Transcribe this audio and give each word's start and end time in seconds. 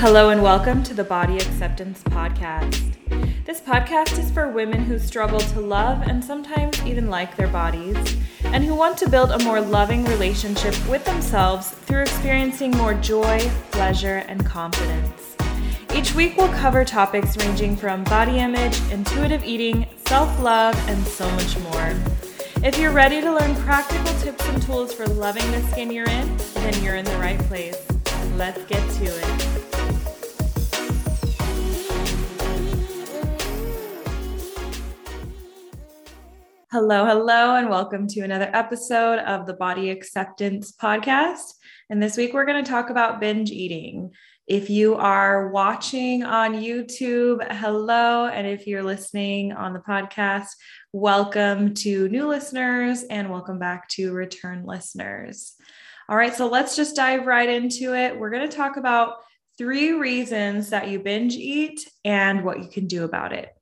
Hello, 0.00 0.30
and 0.30 0.44
welcome 0.44 0.84
to 0.84 0.94
the 0.94 1.02
Body 1.02 1.38
Acceptance 1.38 2.04
Podcast. 2.04 2.94
This 3.44 3.60
podcast 3.60 4.16
is 4.16 4.30
for 4.30 4.48
women 4.48 4.84
who 4.84 4.96
struggle 4.96 5.40
to 5.40 5.60
love 5.60 6.02
and 6.02 6.24
sometimes 6.24 6.80
even 6.86 7.10
like 7.10 7.34
their 7.34 7.48
bodies, 7.48 8.16
and 8.44 8.62
who 8.62 8.76
want 8.76 8.96
to 8.98 9.10
build 9.10 9.32
a 9.32 9.42
more 9.42 9.60
loving 9.60 10.04
relationship 10.04 10.72
with 10.88 11.04
themselves 11.04 11.70
through 11.70 12.02
experiencing 12.02 12.70
more 12.76 12.94
joy, 12.94 13.50
pleasure, 13.72 14.24
and 14.28 14.46
confidence. 14.46 15.34
Each 15.92 16.14
week, 16.14 16.36
we'll 16.36 16.52
cover 16.52 16.84
topics 16.84 17.36
ranging 17.36 17.74
from 17.74 18.04
body 18.04 18.38
image, 18.38 18.80
intuitive 18.92 19.42
eating, 19.42 19.84
self 20.06 20.40
love, 20.40 20.76
and 20.88 21.04
so 21.04 21.28
much 21.32 21.58
more. 21.58 21.96
If 22.62 22.78
you're 22.78 22.92
ready 22.92 23.20
to 23.20 23.34
learn 23.34 23.56
practical 23.56 24.14
tips 24.20 24.48
and 24.48 24.62
tools 24.62 24.94
for 24.94 25.08
loving 25.08 25.50
the 25.50 25.60
skin 25.72 25.90
you're 25.90 26.08
in, 26.08 26.36
then 26.54 26.84
you're 26.84 26.94
in 26.94 27.04
the 27.04 27.18
right 27.18 27.40
place. 27.40 27.84
Let's 28.36 28.62
get 28.66 28.88
to 28.98 29.04
it. 29.06 29.77
Hello, 36.70 37.06
hello, 37.06 37.54
and 37.54 37.70
welcome 37.70 38.06
to 38.08 38.20
another 38.20 38.50
episode 38.52 39.20
of 39.20 39.46
the 39.46 39.54
Body 39.54 39.88
Acceptance 39.88 40.70
Podcast. 40.70 41.54
And 41.88 42.02
this 42.02 42.18
week 42.18 42.34
we're 42.34 42.44
going 42.44 42.62
to 42.62 42.70
talk 42.70 42.90
about 42.90 43.20
binge 43.20 43.50
eating. 43.50 44.10
If 44.46 44.68
you 44.68 44.94
are 44.96 45.48
watching 45.48 46.24
on 46.24 46.56
YouTube, 46.56 47.50
hello. 47.56 48.26
And 48.26 48.46
if 48.46 48.66
you're 48.66 48.82
listening 48.82 49.52
on 49.52 49.72
the 49.72 49.78
podcast, 49.78 50.48
welcome 50.92 51.72
to 51.72 52.06
new 52.10 52.28
listeners 52.28 53.02
and 53.04 53.30
welcome 53.30 53.58
back 53.58 53.88
to 53.92 54.12
return 54.12 54.66
listeners. 54.66 55.54
All 56.06 56.18
right, 56.18 56.34
so 56.34 56.48
let's 56.50 56.76
just 56.76 56.94
dive 56.94 57.24
right 57.24 57.48
into 57.48 57.94
it. 57.94 58.18
We're 58.18 58.28
going 58.28 58.46
to 58.46 58.54
talk 58.54 58.76
about 58.76 59.14
three 59.56 59.92
reasons 59.92 60.68
that 60.68 60.88
you 60.88 60.98
binge 60.98 61.34
eat 61.34 61.88
and 62.04 62.44
what 62.44 62.62
you 62.62 62.68
can 62.68 62.88
do 62.88 63.04
about 63.04 63.32
it. 63.32 63.57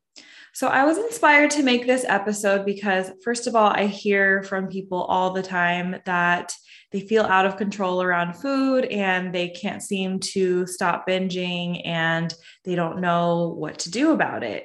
So, 0.56 0.68
I 0.68 0.86
was 0.86 0.96
inspired 0.96 1.50
to 1.50 1.62
make 1.62 1.86
this 1.86 2.06
episode 2.08 2.64
because, 2.64 3.12
first 3.22 3.46
of 3.46 3.54
all, 3.54 3.68
I 3.68 3.84
hear 3.84 4.42
from 4.42 4.68
people 4.68 5.02
all 5.02 5.34
the 5.34 5.42
time 5.42 5.96
that 6.06 6.54
they 6.92 7.00
feel 7.00 7.24
out 7.24 7.44
of 7.44 7.58
control 7.58 8.00
around 8.00 8.36
food 8.36 8.86
and 8.86 9.34
they 9.34 9.50
can't 9.50 9.82
seem 9.82 10.18
to 10.18 10.66
stop 10.66 11.06
binging 11.06 11.86
and 11.86 12.32
they 12.64 12.74
don't 12.74 13.02
know 13.02 13.54
what 13.58 13.80
to 13.80 13.90
do 13.90 14.12
about 14.12 14.42
it. 14.42 14.64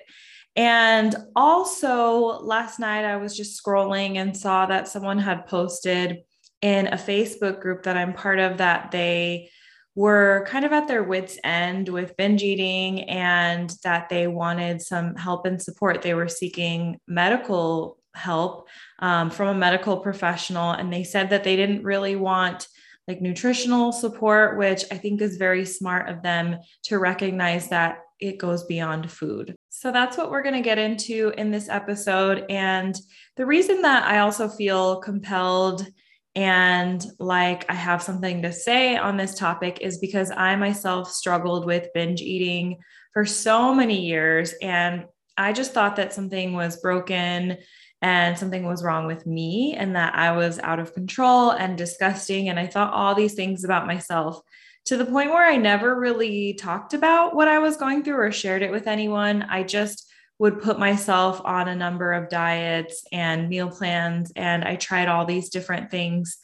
And 0.56 1.14
also, 1.36 2.40
last 2.40 2.80
night 2.80 3.04
I 3.04 3.18
was 3.18 3.36
just 3.36 3.62
scrolling 3.62 4.16
and 4.16 4.38
saw 4.38 4.68
that 4.68 4.88
someone 4.88 5.20
had 5.20 5.46
posted 5.46 6.20
in 6.62 6.88
a 6.88 6.96
Facebook 6.96 7.60
group 7.60 7.84
that 7.84 7.98
I'm 7.98 8.14
part 8.14 8.40
of 8.40 8.60
that 8.60 8.92
they 8.92 9.50
were 9.96 10.46
kind 10.48 10.64
of 10.64 10.72
at 10.72 10.88
their 10.88 11.04
wits' 11.04 11.38
end 11.44 11.90
with 11.90 12.16
binge 12.18 12.44
eating 12.44 13.10
and 13.10 13.74
that 13.84 14.10
they 14.10 14.28
wanted 14.28 14.82
some 14.82 15.16
help 15.16 15.46
and 15.46 15.62
support. 15.62 16.02
They 16.02 16.14
were 16.14 16.30
seeking 16.30 16.98
medical 17.08 17.98
help 18.14 18.68
um, 19.00 19.30
from 19.30 19.50
a 19.50 19.54
medical 19.54 19.98
professional. 19.98 20.72
And 20.72 20.92
they 20.92 21.04
said 21.04 21.30
that 21.30 21.44
they 21.44 21.56
didn't 21.56 21.84
really 21.84 22.16
want 22.16 22.68
like 23.08 23.22
nutritional 23.22 23.92
support, 23.92 24.58
which 24.58 24.86
I 24.92 24.98
think 24.98 25.22
is 25.22 25.38
very 25.38 25.66
smart 25.66 26.08
of 26.08 26.22
them 26.22 26.58
to 26.84 27.00
recognize 27.00 27.68
that 27.70 28.00
it 28.20 28.38
goes 28.38 28.64
beyond 28.66 29.12
food. 29.12 29.56
So 29.70 29.92
that's 29.92 30.16
what 30.18 30.30
we're 30.30 30.44
going 30.44 30.56
to 30.56 30.62
get 30.62 30.78
into 30.78 31.34
in 31.38 31.50
this 31.50 31.68
episode. 31.68 32.46
And 32.50 32.96
the 33.36 33.46
reason 33.46 33.82
that 33.82 34.04
I 34.04 34.20
also 34.20 34.48
feel 34.48 35.02
compelled 35.02 35.88
and 36.36 37.06
like 37.20 37.70
I 37.70 37.74
have 37.74 38.02
something 38.02 38.44
to 38.44 38.54
say 38.54 38.96
on 38.96 39.18
this 39.18 39.36
topic 39.36 39.80
is 39.82 39.98
because 39.98 40.32
I 40.32 40.56
myself 40.56 41.12
struggled 41.12 41.66
with 41.66 41.94
binge 41.94 42.22
eating 42.22 42.78
for 43.14 43.26
so 43.26 43.74
many 43.76 44.06
years. 44.06 44.54
And 44.62 45.06
I 45.38 45.52
just 45.52 45.74
thought 45.74 45.98
that 45.98 46.14
something 46.14 46.54
was 46.54 46.80
broken 46.80 47.58
and 48.02 48.38
something 48.38 48.66
was 48.66 48.84
wrong 48.84 49.08
with 49.08 49.28
me 49.28 49.76
and 49.78 49.96
that 49.96 50.16
I 50.16 50.32
was 50.32 50.58
out 50.60 50.80
of 50.80 50.94
control 50.94 51.52
and 51.52 51.78
disgusting. 51.78 52.50
And 52.50 52.58
I 52.58 52.68
thought 52.68 52.94
all 52.94 53.14
these 53.14 53.34
things 53.34 53.64
about 53.64 53.86
myself 53.86 54.42
to 54.86 54.98
the 54.98 55.06
point 55.06 55.32
where 55.32 55.46
I 55.46 55.58
never 55.58 56.00
really 56.00 56.54
talked 56.54 56.94
about 56.94 57.36
what 57.36 57.48
I 57.48 57.60
was 57.60 57.78
going 57.78 58.04
through 58.04 58.18
or 58.18 58.32
shared 58.32 58.64
it 58.64 58.72
with 58.72 58.88
anyone. 58.88 59.44
I 59.44 59.64
just 59.64 60.11
would 60.42 60.60
put 60.60 60.80
myself 60.80 61.40
on 61.46 61.68
a 61.68 61.76
number 61.76 62.14
of 62.14 62.28
diets 62.28 63.06
and 63.12 63.48
meal 63.48 63.70
plans. 63.70 64.32
And 64.36 64.64
I 64.64 64.76
tried 64.76 65.08
all 65.08 65.24
these 65.24 65.50
different 65.50 65.92
things 65.92 66.40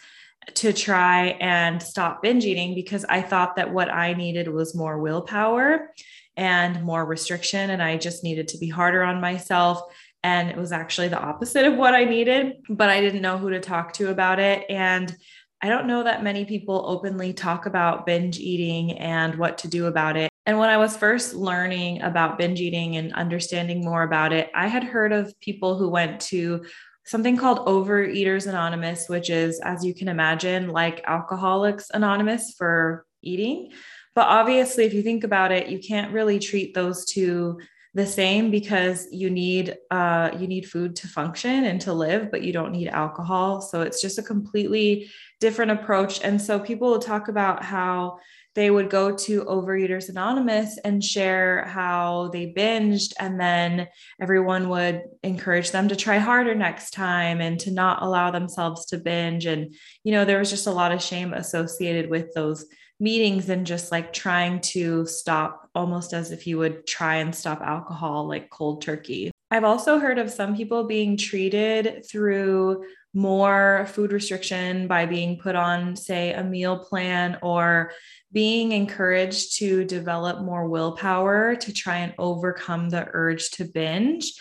to 0.54 0.72
try 0.72 1.30
and 1.40 1.82
stop 1.82 2.22
binge 2.22 2.46
eating 2.46 2.76
because 2.76 3.06
I 3.10 3.24
thought 3.24 3.56
that 3.56 3.74
what 3.74 3.92
I 3.92 4.14
needed 4.14 4.50
was 4.50 4.76
more 4.76 5.00
willpower 5.00 5.92
and 6.36 6.84
more 6.84 7.04
restriction. 7.04 7.72
And 7.72 7.82
I 7.82 7.98
just 7.98 8.24
needed 8.24 8.50
to 8.50 8.60
be 8.60 8.70
harder 8.70 9.02
on 9.02 9.20
myself 9.20 9.82
and 10.22 10.48
it 10.48 10.58
was 10.58 10.72
actually 10.72 11.08
the 11.08 11.20
opposite 11.20 11.66
of 11.66 11.76
what 11.76 11.96
I 11.96 12.04
needed, 12.04 12.58
but 12.70 12.92
I 12.92 13.02
didn't 13.02 13.24
know 13.24 13.40
who 13.40 13.50
to 13.50 13.60
talk 13.60 13.94
to 13.94 14.12
about 14.12 14.40
it. 14.40 14.64
And 14.70 15.16
I 15.60 15.70
don't 15.70 15.88
know 15.88 16.04
that 16.04 16.24
many 16.24 16.46
people 16.46 16.86
openly 16.86 17.34
talk 17.34 17.66
about 17.66 18.06
binge 18.06 18.38
eating 18.38 19.00
and 19.00 19.40
what 19.40 19.58
to 19.60 19.68
do 19.68 19.88
about 19.88 20.18
it. 20.18 20.30
And 20.48 20.58
when 20.58 20.70
I 20.70 20.78
was 20.78 20.96
first 20.96 21.34
learning 21.34 22.02
about 22.02 22.38
binge 22.38 22.62
eating 22.62 22.96
and 22.96 23.14
understanding 23.14 23.84
more 23.84 24.04
about 24.04 24.32
it, 24.32 24.50
I 24.56 24.68
had 24.68 24.82
heard 24.82 25.12
of 25.12 25.38
people 25.42 25.78
who 25.78 25.90
went 25.90 26.22
to 26.22 26.64
something 27.06 27.36
called 27.36 27.68
Overeaters 27.68 28.48
Anonymous, 28.48 29.10
which 29.10 29.30
is, 29.30 29.60
as 29.60 29.84
you 29.84 29.94
can 29.94 30.08
imagine, 30.08 30.70
like 30.70 31.04
Alcoholics 31.06 31.90
Anonymous 31.94 32.56
for 32.58 33.06
eating. 33.22 33.74
But 34.16 34.28
obviously, 34.28 34.86
if 34.86 34.94
you 34.94 35.04
think 35.04 35.26
about 35.26 35.52
it, 35.52 35.68
you 35.68 35.80
can't 35.80 36.14
really 36.14 36.40
treat 36.40 36.74
those 36.74 37.04
two 37.04 37.60
the 37.98 38.06
same 38.06 38.52
because 38.52 39.08
you 39.12 39.32
need 39.32 39.76
uh, 39.90 40.30
you 40.40 40.48
need 40.48 40.70
food 40.70 40.96
to 40.98 41.08
function 41.08 41.66
and 41.66 41.82
to 41.82 41.94
live, 41.94 42.30
but 42.30 42.44
you 42.44 42.54
don't 42.54 42.72
need 42.72 42.90
alcohol. 42.90 43.60
So 43.60 43.82
it's 43.82 44.00
just 44.00 44.20
a 44.20 44.24
completely 44.24 45.10
different 45.40 45.72
approach. 45.72 46.24
And 46.24 46.40
so 46.40 46.60
people 46.60 46.92
will 46.92 47.00
talk 47.00 47.28
about 47.28 47.64
how 47.64 48.20
they 48.54 48.70
would 48.70 48.92
go 48.92 49.16
to 49.16 49.46
Overeaters 49.46 50.10
Anonymous 50.10 50.78
and 50.86 51.04
share 51.04 51.66
how 51.66 52.30
they 52.34 52.54
binged, 52.56 53.14
and 53.20 53.40
then 53.40 53.88
everyone 54.22 54.70
would 54.70 55.02
encourage 55.24 55.72
them 55.72 55.88
to 55.88 55.96
try 55.96 56.20
harder 56.20 56.54
next 56.54 56.92
time 56.92 57.42
and 57.42 57.60
to 57.62 57.72
not 57.72 58.04
allow 58.04 58.30
themselves 58.30 58.86
to 58.88 59.00
binge. 59.00 59.48
And, 59.48 59.74
you 60.04 60.12
know, 60.12 60.24
there 60.24 60.40
was 60.40 60.52
just 60.52 60.68
a 60.68 60.72
lot 60.72 60.92
of 60.92 61.02
shame 61.02 61.34
associated 61.34 62.12
with 62.12 62.32
those 62.36 62.64
meetings 63.00 63.50
and 63.50 63.66
just 63.66 63.92
like 63.92 64.12
trying 64.12 64.60
to 64.60 65.06
stop 65.06 65.67
almost 65.78 66.14
as 66.14 66.32
if 66.32 66.48
you 66.48 66.58
would 66.58 66.86
try 66.86 67.18
and 67.18 67.34
stop 67.34 67.62
alcohol 67.62 68.28
like 68.28 68.50
cold 68.50 68.82
turkey. 68.82 69.32
I've 69.50 69.64
also 69.64 70.00
heard 70.00 70.18
of 70.18 70.30
some 70.30 70.58
people 70.58 70.84
being 70.86 71.16
treated 71.16 72.06
through 72.10 72.84
more 73.14 73.88
food 73.92 74.12
restriction 74.12 74.88
by 74.88 75.06
being 75.06 75.40
put 75.40 75.56
on, 75.56 75.96
say, 75.96 76.34
a 76.34 76.44
meal 76.44 76.80
plan 76.80 77.38
or 77.42 77.92
being 78.34 78.74
encouraged 78.74 79.58
to 79.60 79.86
develop 79.86 80.42
more 80.42 80.68
willpower 80.68 81.56
to 81.56 81.72
try 81.72 81.98
and 82.00 82.14
overcome 82.18 82.90
the 82.90 83.08
urge 83.14 83.52
to 83.52 83.64
binge. 83.64 84.34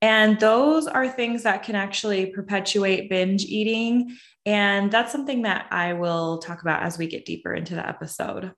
And 0.00 0.38
those 0.38 0.86
are 0.86 1.08
things 1.08 1.42
that 1.42 1.64
can 1.64 1.74
actually 1.74 2.26
perpetuate 2.26 3.10
binge 3.10 3.44
eating 3.44 4.16
and 4.44 4.90
that's 4.90 5.12
something 5.12 5.42
that 5.42 5.66
I 5.70 5.92
will 5.92 6.38
talk 6.38 6.62
about 6.62 6.82
as 6.82 6.98
we 6.98 7.06
get 7.06 7.24
deeper 7.24 7.54
into 7.54 7.74
the 7.74 7.88
episode. 7.88 8.52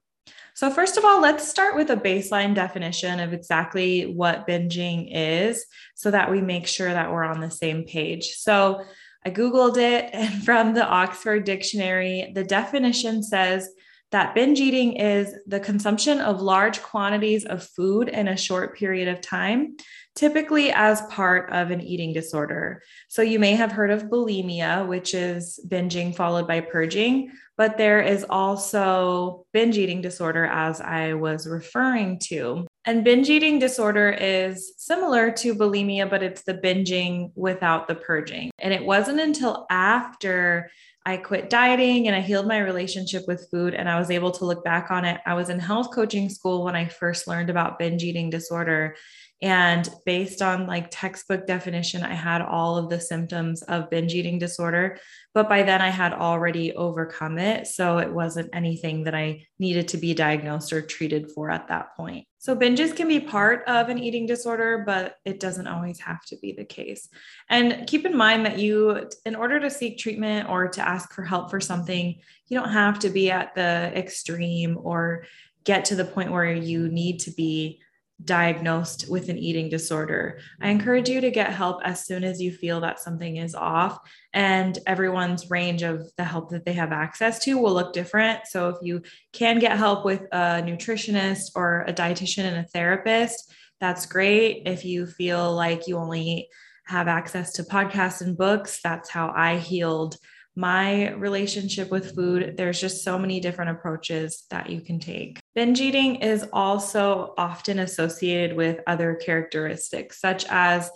So, 0.55 0.71
first 0.71 0.97
of 0.97 1.05
all, 1.05 1.21
let's 1.21 1.49
start 1.49 1.75
with 1.75 1.91
a 1.91 1.97
baseline 1.97 2.55
definition 2.55 3.19
of 3.19 3.33
exactly 3.33 4.07
what 4.07 4.47
binging 4.47 5.09
is 5.11 5.67
so 5.97 6.13
that 6.13 6.31
we 6.31 6.41
make 6.41 6.69
sure 6.69 6.91
that 6.91 7.11
we're 7.11 7.25
on 7.25 7.41
the 7.41 7.51
same 7.51 7.85
page. 7.85 8.35
So, 8.37 8.85
I 9.27 9.31
Googled 9.31 9.79
it, 9.79 10.11
and 10.13 10.45
from 10.45 10.75
the 10.75 10.87
Oxford 10.87 11.45
Dictionary, 11.45 12.31
the 12.35 12.45
definition 12.45 13.23
says 13.23 13.69
that 14.13 14.37
binge 14.37 14.61
eating 14.61 14.93
is 14.93 15.35
the 15.47 15.59
consumption 15.59 16.21
of 16.21 16.41
large 16.41 16.81
quantities 16.83 17.45
of 17.45 17.65
food 17.65 18.09
in 18.09 18.29
a 18.29 18.37
short 18.37 18.77
period 18.77 19.09
of 19.09 19.21
time 19.21 19.77
typically 20.14 20.70
as 20.70 21.02
part 21.02 21.50
of 21.50 21.70
an 21.70 21.81
eating 21.81 22.12
disorder. 22.12 22.82
So 23.08 23.22
you 23.22 23.38
may 23.38 23.52
have 23.56 23.72
heard 23.72 23.90
of 23.90 24.05
bulimia, 24.05 24.87
which 24.87 25.14
is 25.14 25.58
binging 25.69 26.14
followed 26.14 26.46
by 26.46 26.61
purging, 26.61 27.32
but 27.56 27.78
there 27.78 28.00
is 28.00 28.25
also 28.28 29.46
binge 29.52 29.78
eating 29.78 30.02
disorder, 30.02 30.44
as 30.44 30.81
I 30.81 31.14
was 31.14 31.46
referring 31.46 32.19
to. 32.25 32.66
And 32.84 33.05
binge 33.05 33.31
eating 33.31 33.58
disorder 33.58 34.11
is 34.11 34.75
similar 34.76 35.31
to 35.32 35.55
bulimia, 35.55 36.08
but 36.08 36.22
it's 36.22 36.43
the 36.43 36.55
binging 36.55 37.31
without 37.34 37.88
the 37.88 37.94
purging. 37.94 38.50
And 38.58 38.75
it 38.75 38.84
wasn't 38.84 39.20
until 39.20 39.66
after 39.70 40.70
I 41.06 41.19
quit 41.19 41.50
dieting 41.50 42.06
and 42.06 42.16
I 42.16 42.20
healed 42.20 42.46
my 42.46 42.58
relationship 42.58 43.25
with 43.28 43.49
food 43.50 43.75
and 43.75 43.88
I 43.88 43.99
was 43.99 44.11
able 44.11 44.31
to 44.32 44.46
look 44.46 44.64
back 44.64 44.90
on 44.90 45.05
it. 45.05 45.20
I 45.26 45.34
was 45.34 45.50
in 45.50 45.58
health 45.58 45.90
coaching 45.94 46.31
school 46.31 46.64
when 46.64 46.75
I 46.75 46.87
first 46.87 47.28
learned 47.28 47.50
about 47.50 47.78
binge 47.78 48.02
eating 48.02 48.31
disorder 48.31 48.96
And 49.44 49.87
based 50.06 50.41
on 50.41 50.67
like 50.67 50.88
textbook 50.91 51.46
definition, 51.46 52.02
I 52.02 52.14
had 52.14 52.41
all 52.41 52.79
of 52.79 52.88
the 52.88 52.99
symptoms 52.99 53.61
of 53.61 53.91
binge 53.91 54.14
eating 54.14 54.38
disorder. 54.38 54.96
But 55.35 55.50
by 55.50 55.62
then 55.64 55.82
I 55.82 55.91
had 55.91 56.14
already 56.14 56.73
overcome 56.73 57.37
it. 57.37 57.67
So 57.67 57.99
it 57.99 58.11
wasn't 58.11 58.49
anything 58.55 59.05
that 59.05 59.14
I 59.14 59.44
needed 59.58 59.88
to 59.88 59.99
be 59.99 60.14
diagnosed 60.14 60.73
or 60.73 60.81
treated 60.81 61.31
for 61.31 61.50
at 61.50 61.69
that 61.69 61.94
point. 61.94 62.26
So 62.38 62.56
binges 62.56 62.96
can 62.96 63.06
be 63.06 63.20
part 63.20 63.64
of 63.69 63.91
an 63.91 63.99
eating 63.99 64.25
disorder, 64.25 64.82
but 64.87 65.17
it 65.26 65.41
doesn't 65.41 65.67
always 65.67 66.00
have 66.00 66.25
to 66.29 66.38
be 66.40 66.52
the 66.52 66.64
case. 66.64 67.11
And 67.50 67.87
keep 67.87 68.06
in 68.06 68.17
mind 68.17 68.47
that 68.47 68.58
you, 68.58 69.11
in 69.26 69.35
order 69.35 69.61
to 69.61 69.69
seek 69.69 69.99
treatment 69.99 70.49
or 70.49 70.69
to 70.69 70.88
ask 70.88 71.12
for 71.12 71.23
help 71.23 71.50
for 71.50 71.61
something, 71.61 72.19
you 72.49 72.58
don't 72.58 72.73
have 72.73 72.99
to 73.00 73.11
be 73.11 73.31
at 73.31 73.55
the 73.55 73.93
extreme 73.94 74.79
or 74.81 75.26
get 75.64 75.85
to 75.87 75.97
the 75.97 76.05
point 76.06 76.32
where 76.32 76.50
you 76.50 76.88
need 76.88 77.20
to 77.20 77.31
be 77.31 77.82
diagnosed 78.22 79.06
with 79.11 79.28
an 79.28 79.38
eating 79.38 79.69
disorder. 79.69 80.38
I 80.61 80.70
encourage 80.70 81.08
you 81.08 81.20
to 81.20 81.31
get 81.31 81.52
help 81.52 81.81
as 81.84 82.05
soon 82.05 82.22
as 82.25 82.40
you 82.40 82.52
feel 82.52 82.81
that 82.81 83.00
something 83.00 83.37
is 83.37 83.55
off. 83.55 83.99
And 84.32 84.78
everyone's 84.87 85.50
range 85.50 85.82
of 85.82 86.06
the 86.16 86.25
help 86.25 86.50
that 86.50 86.64
they 86.64 86.75
have 86.75 86.93
access 86.93 87.40
to 87.44 87.58
will 87.58 87.75
look 87.75 87.93
different. 87.93 88.46
So 88.46 88.69
if 88.69 88.76
you 88.82 89.02
can 89.32 89.58
get 89.58 89.76
help 89.76 90.05
with 90.05 90.22
a 90.32 90.62
nutritionist 90.62 91.52
or 91.56 91.84
a 91.88 91.93
dietitian 91.93 92.44
and 92.44 92.58
a 92.58 92.69
therapist, 92.69 93.52
that's 93.81 94.06
great. 94.06 94.62
If 94.66 94.84
you 94.84 95.06
feel 95.06 95.52
like 95.52 95.88
you 95.88 95.99
only 95.99 96.49
have 96.87 97.08
access 97.08 97.55
to 97.55 97.64
podcasts 97.64 98.20
and 98.20 98.37
books, 98.37 98.81
that's 98.82 99.11
how 99.11 99.32
I 99.34 99.56
healed 99.56 100.16
my 100.56 101.12
relationship 101.15 101.91
with 101.91 102.15
food. 102.15 102.56
There's 102.56 102.81
just 102.81 103.03
so 103.03 103.19
many 103.19 103.41
different 103.41 103.73
approaches 103.73 104.45
that 104.51 104.71
you 104.71 104.81
can 104.81 105.01
take. 105.01 105.41
Binge 105.55 105.81
eating 105.81 106.17
is 106.17 106.47
also 106.53 107.35
often 107.37 107.81
associated 107.81 108.56
with 108.56 108.81
other 108.87 109.15
characteristics, 109.17 110.21
such 110.21 110.45
as 110.49 110.91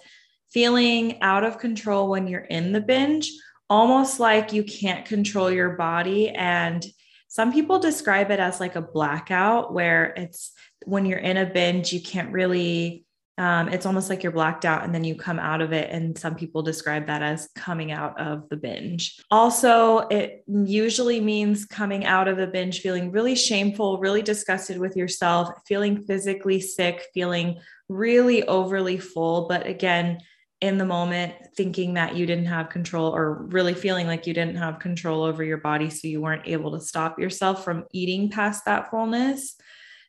feeling 0.50 1.20
out 1.22 1.44
of 1.44 1.58
control 1.58 2.08
when 2.08 2.28
you're 2.28 2.40
in 2.40 2.72
the 2.72 2.81
binge, 2.81 3.31
almost 3.69 4.20
like 4.20 4.52
you 4.52 4.62
can't 4.62 5.05
control 5.05 5.50
your 5.50 5.70
body. 5.70 6.31
And 6.31 6.84
some 7.26 7.52
people 7.52 7.78
describe 7.78 8.31
it 8.31 8.40
as 8.40 8.61
like 8.61 8.76
a 8.76 8.81
blackout, 8.81 9.75
where 9.75 10.14
it's 10.16 10.52
when 10.87 11.04
you're 11.04 11.19
in 11.19 11.37
a 11.37 11.44
binge, 11.44 11.93
you 11.93 12.00
can't 12.00 12.32
really 12.32 13.04
um, 13.38 13.69
it's 13.69 13.87
almost 13.87 14.11
like 14.11 14.25
you're 14.25 14.32
blacked 14.32 14.64
out 14.64 14.82
and 14.82 14.93
then 14.93 15.05
you 15.05 15.14
come 15.14 15.38
out 15.38 15.61
of 15.61 15.73
it. 15.73 15.90
And 15.90 16.19
some 16.19 16.35
people 16.35 16.62
describe 16.62 17.06
that 17.06 17.23
as 17.23 17.49
coming 17.55 17.93
out 17.93 18.20
of 18.20 18.49
the 18.49 18.56
binge. 18.56 19.23
Also, 19.31 19.99
it 20.08 20.43
usually 20.49 21.20
means 21.20 21.64
coming 21.64 22.05
out 22.05 22.26
of 22.26 22.37
the 22.37 22.49
binge 22.49 22.81
feeling 22.81 23.12
really 23.12 23.37
shameful, 23.37 23.99
really 23.99 24.23
disgusted 24.23 24.79
with 24.79 24.96
yourself, 24.96 25.50
feeling 25.67 26.02
physically 26.02 26.61
sick, 26.61 27.06
feeling 27.14 27.61
really 27.88 28.43
overly 28.49 28.99
full. 28.99 29.46
But 29.46 29.69
again, 29.69 30.19
in 30.61 30.76
the 30.76 30.85
moment, 30.85 31.35
thinking 31.56 31.94
that 31.94 32.17
you 32.17 32.26
didn't 32.26 32.46
have 32.46 32.69
control 32.69 33.14
or 33.14 33.44
really 33.44 33.75
feeling 33.75 34.08
like 34.08 34.26
you 34.26 34.35
didn't 34.35 34.56
have 34.56 34.81
control 34.81 35.23
over 35.23 35.44
your 35.44 35.58
body. 35.58 35.90
So 35.90 36.08
you 36.08 36.20
weren't 36.20 36.49
able 36.49 36.73
to 36.73 36.81
stop 36.81 37.20
yourself 37.20 37.64
from 37.64 37.85
eating 37.93 38.31
past 38.31 38.64
that 38.64 38.90
fullness. 38.90 39.55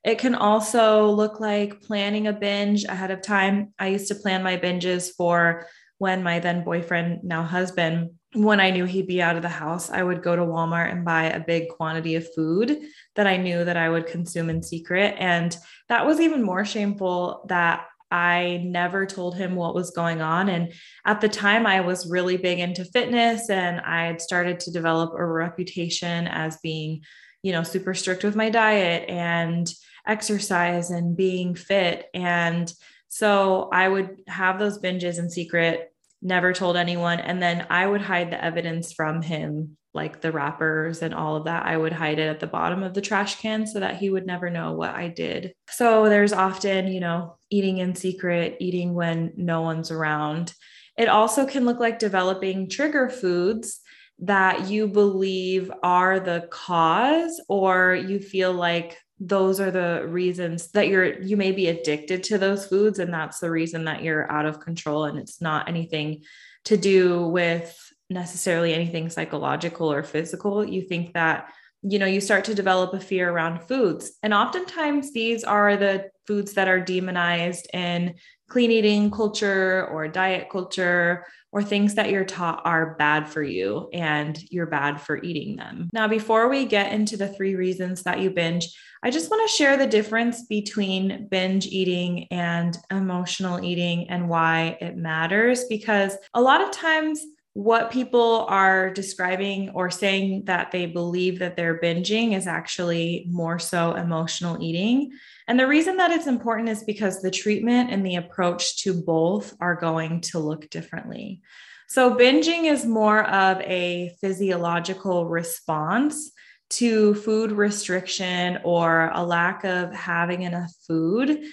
It 0.03 0.19
can 0.19 0.35
also 0.35 1.09
look 1.09 1.39
like 1.39 1.81
planning 1.81 2.27
a 2.27 2.33
binge 2.33 2.85
ahead 2.85 3.11
of 3.11 3.21
time. 3.21 3.73
I 3.77 3.87
used 3.87 4.07
to 4.07 4.15
plan 4.15 4.43
my 4.43 4.57
binges 4.57 5.09
for 5.15 5.67
when 5.97 6.23
my 6.23 6.39
then 6.39 6.63
boyfriend, 6.63 7.23
now 7.23 7.43
husband, 7.43 8.11
when 8.33 8.59
I 8.59 8.69
knew 8.69 8.85
he'd 8.85 9.07
be 9.07 9.21
out 9.21 9.35
of 9.35 9.41
the 9.41 9.49
house, 9.49 9.89
I 9.89 10.03
would 10.03 10.21
go 10.21 10.35
to 10.35 10.43
Walmart 10.43 10.91
and 10.91 11.03
buy 11.03 11.25
a 11.25 11.39
big 11.39 11.67
quantity 11.69 12.15
of 12.15 12.33
food 12.33 12.79
that 13.15 13.27
I 13.27 13.37
knew 13.37 13.65
that 13.65 13.75
I 13.75 13.89
would 13.89 14.05
consume 14.05 14.49
in 14.49 14.61
secret. 14.61 15.15
And 15.17 15.55
that 15.89 16.05
was 16.05 16.19
even 16.19 16.43
more 16.43 16.63
shameful 16.63 17.45
that 17.49 17.85
I 18.11 18.61
never 18.65 19.05
told 19.05 19.35
him 19.35 19.55
what 19.55 19.75
was 19.75 19.91
going 19.91 20.21
on. 20.21 20.49
And 20.49 20.73
at 21.05 21.21
the 21.21 21.29
time, 21.29 21.65
I 21.65 21.81
was 21.81 22.09
really 22.09 22.37
big 22.37 22.59
into 22.59 22.85
fitness 22.85 23.49
and 23.49 23.79
I 23.81 24.05
had 24.05 24.21
started 24.21 24.59
to 24.61 24.71
develop 24.71 25.13
a 25.13 25.25
reputation 25.25 26.27
as 26.27 26.57
being, 26.63 27.01
you 27.41 27.51
know, 27.51 27.63
super 27.63 27.93
strict 27.93 28.23
with 28.23 28.35
my 28.35 28.49
diet 28.49 29.09
and 29.09 29.71
exercise 30.07 30.91
and 30.91 31.15
being 31.15 31.55
fit. 31.55 32.07
And 32.13 32.71
so 33.07 33.69
I 33.71 33.87
would 33.87 34.21
have 34.27 34.59
those 34.59 34.79
binges 34.79 35.19
in 35.19 35.29
secret, 35.29 35.93
never 36.21 36.53
told 36.53 36.77
anyone. 36.77 37.19
And 37.19 37.41
then 37.41 37.65
I 37.69 37.87
would 37.87 38.01
hide 38.01 38.31
the 38.31 38.43
evidence 38.43 38.93
from 38.93 39.21
him, 39.21 39.77
like 39.93 40.21
the 40.21 40.31
wrappers 40.31 41.01
and 41.01 41.13
all 41.13 41.35
of 41.35 41.45
that. 41.45 41.65
I 41.65 41.75
would 41.75 41.93
hide 41.93 42.19
it 42.19 42.27
at 42.27 42.39
the 42.39 42.47
bottom 42.47 42.83
of 42.83 42.93
the 42.93 43.01
trash 43.01 43.39
can 43.41 43.65
so 43.65 43.79
that 43.79 43.97
he 43.97 44.09
would 44.09 44.25
never 44.25 44.49
know 44.49 44.73
what 44.73 44.93
I 44.93 45.07
did. 45.07 45.53
So 45.69 46.09
there's 46.09 46.33
often, 46.33 46.87
you 46.87 46.99
know, 46.99 47.37
eating 47.49 47.77
in 47.77 47.95
secret, 47.95 48.57
eating 48.59 48.93
when 48.93 49.33
no 49.35 49.61
one's 49.61 49.91
around. 49.91 50.53
It 50.97 51.07
also 51.07 51.45
can 51.45 51.65
look 51.65 51.79
like 51.79 51.97
developing 51.97 52.69
trigger 52.69 53.09
foods 53.09 53.79
that 54.21 54.67
you 54.69 54.87
believe 54.87 55.71
are 55.81 56.19
the 56.19 56.47
cause, 56.51 57.41
or 57.47 57.95
you 57.95 58.19
feel 58.19 58.53
like 58.53 58.97
those 59.19 59.59
are 59.59 59.71
the 59.71 60.05
reasons 60.07 60.71
that 60.71 60.87
you're 60.87 61.21
you 61.21 61.35
may 61.35 61.51
be 61.51 61.67
addicted 61.67 62.23
to 62.23 62.37
those 62.37 62.65
foods 62.65 62.99
and 62.99 63.13
that's 63.13 63.39
the 63.39 63.51
reason 63.51 63.83
that 63.83 64.01
you're 64.01 64.31
out 64.31 64.45
of 64.45 64.61
control 64.61 65.03
and 65.03 65.19
it's 65.19 65.41
not 65.41 65.67
anything 65.67 66.23
to 66.63 66.77
do 66.77 67.27
with 67.27 67.77
necessarily 68.09 68.73
anything 68.73 69.09
psychological 69.09 69.91
or 69.91 70.03
physical. 70.03 70.63
You 70.63 70.81
think 70.83 71.13
that 71.13 71.51
you 71.81 71.99
know 71.99 72.05
you 72.05 72.21
start 72.21 72.45
to 72.45 72.55
develop 72.55 72.93
a 72.93 72.99
fear 72.99 73.29
around 73.29 73.61
foods 73.61 74.11
and 74.21 74.33
oftentimes 74.33 75.13
these 75.13 75.45
are 75.45 75.77
the 75.77 76.09
foods 76.27 76.53
that 76.53 76.67
are 76.67 76.79
demonized 76.79 77.67
in 77.73 78.15
clean 78.49 78.71
eating 78.71 79.11
culture 79.11 79.87
or 79.91 80.07
diet 80.07 80.49
culture 80.49 81.25
or 81.51 81.63
things 81.63 81.95
that 81.95 82.09
you're 82.09 82.25
taught 82.25 82.61
are 82.65 82.95
bad 82.95 83.27
for 83.27 83.41
you 83.41 83.89
and 83.93 84.43
you're 84.51 84.65
bad 84.65 85.01
for 85.01 85.21
eating 85.23 85.55
them. 85.55 85.89
Now, 85.93 86.07
before 86.07 86.49
we 86.49 86.65
get 86.65 86.91
into 86.91 87.17
the 87.17 87.27
three 87.27 87.55
reasons 87.55 88.03
that 88.03 88.19
you 88.19 88.29
binge, 88.29 88.67
I 89.01 89.11
just 89.11 89.31
want 89.31 89.49
to 89.49 89.55
share 89.55 89.77
the 89.77 89.87
difference 89.87 90.45
between 90.45 91.27
binge 91.31 91.67
eating 91.67 92.27
and 92.31 92.77
emotional 92.91 93.63
eating 93.63 94.09
and 94.09 94.27
why 94.27 94.77
it 94.81 94.97
matters 94.97 95.65
because 95.65 96.17
a 96.33 96.41
lot 96.41 96.61
of 96.61 96.71
times 96.71 97.23
what 97.59 97.91
people 97.91 98.45
are 98.47 98.89
describing 98.89 99.69
or 99.71 99.91
saying 99.91 100.43
that 100.45 100.71
they 100.71 100.85
believe 100.85 101.39
that 101.39 101.57
they're 101.57 101.77
binging 101.77 102.33
is 102.33 102.47
actually 102.47 103.27
more 103.29 103.59
so 103.59 103.95
emotional 103.95 104.63
eating. 104.63 105.11
And 105.45 105.59
the 105.59 105.67
reason 105.67 105.97
that 105.97 106.09
it's 106.09 106.25
important 106.25 106.69
is 106.69 106.85
because 106.85 107.21
the 107.21 107.29
treatment 107.29 107.91
and 107.91 108.05
the 108.05 108.15
approach 108.15 108.77
to 108.83 108.93
both 108.93 109.57
are 109.59 109.75
going 109.75 110.21
to 110.21 110.39
look 110.39 110.69
differently. 110.69 111.41
So, 111.89 112.15
binging 112.15 112.71
is 112.71 112.85
more 112.85 113.25
of 113.25 113.59
a 113.59 114.15
physiological 114.21 115.25
response 115.25 116.31
to 116.69 117.13
food 117.13 117.51
restriction 117.51 118.59
or 118.63 119.11
a 119.13 119.25
lack 119.25 119.65
of 119.65 119.93
having 119.93 120.43
enough 120.43 120.71
food. 120.87 121.43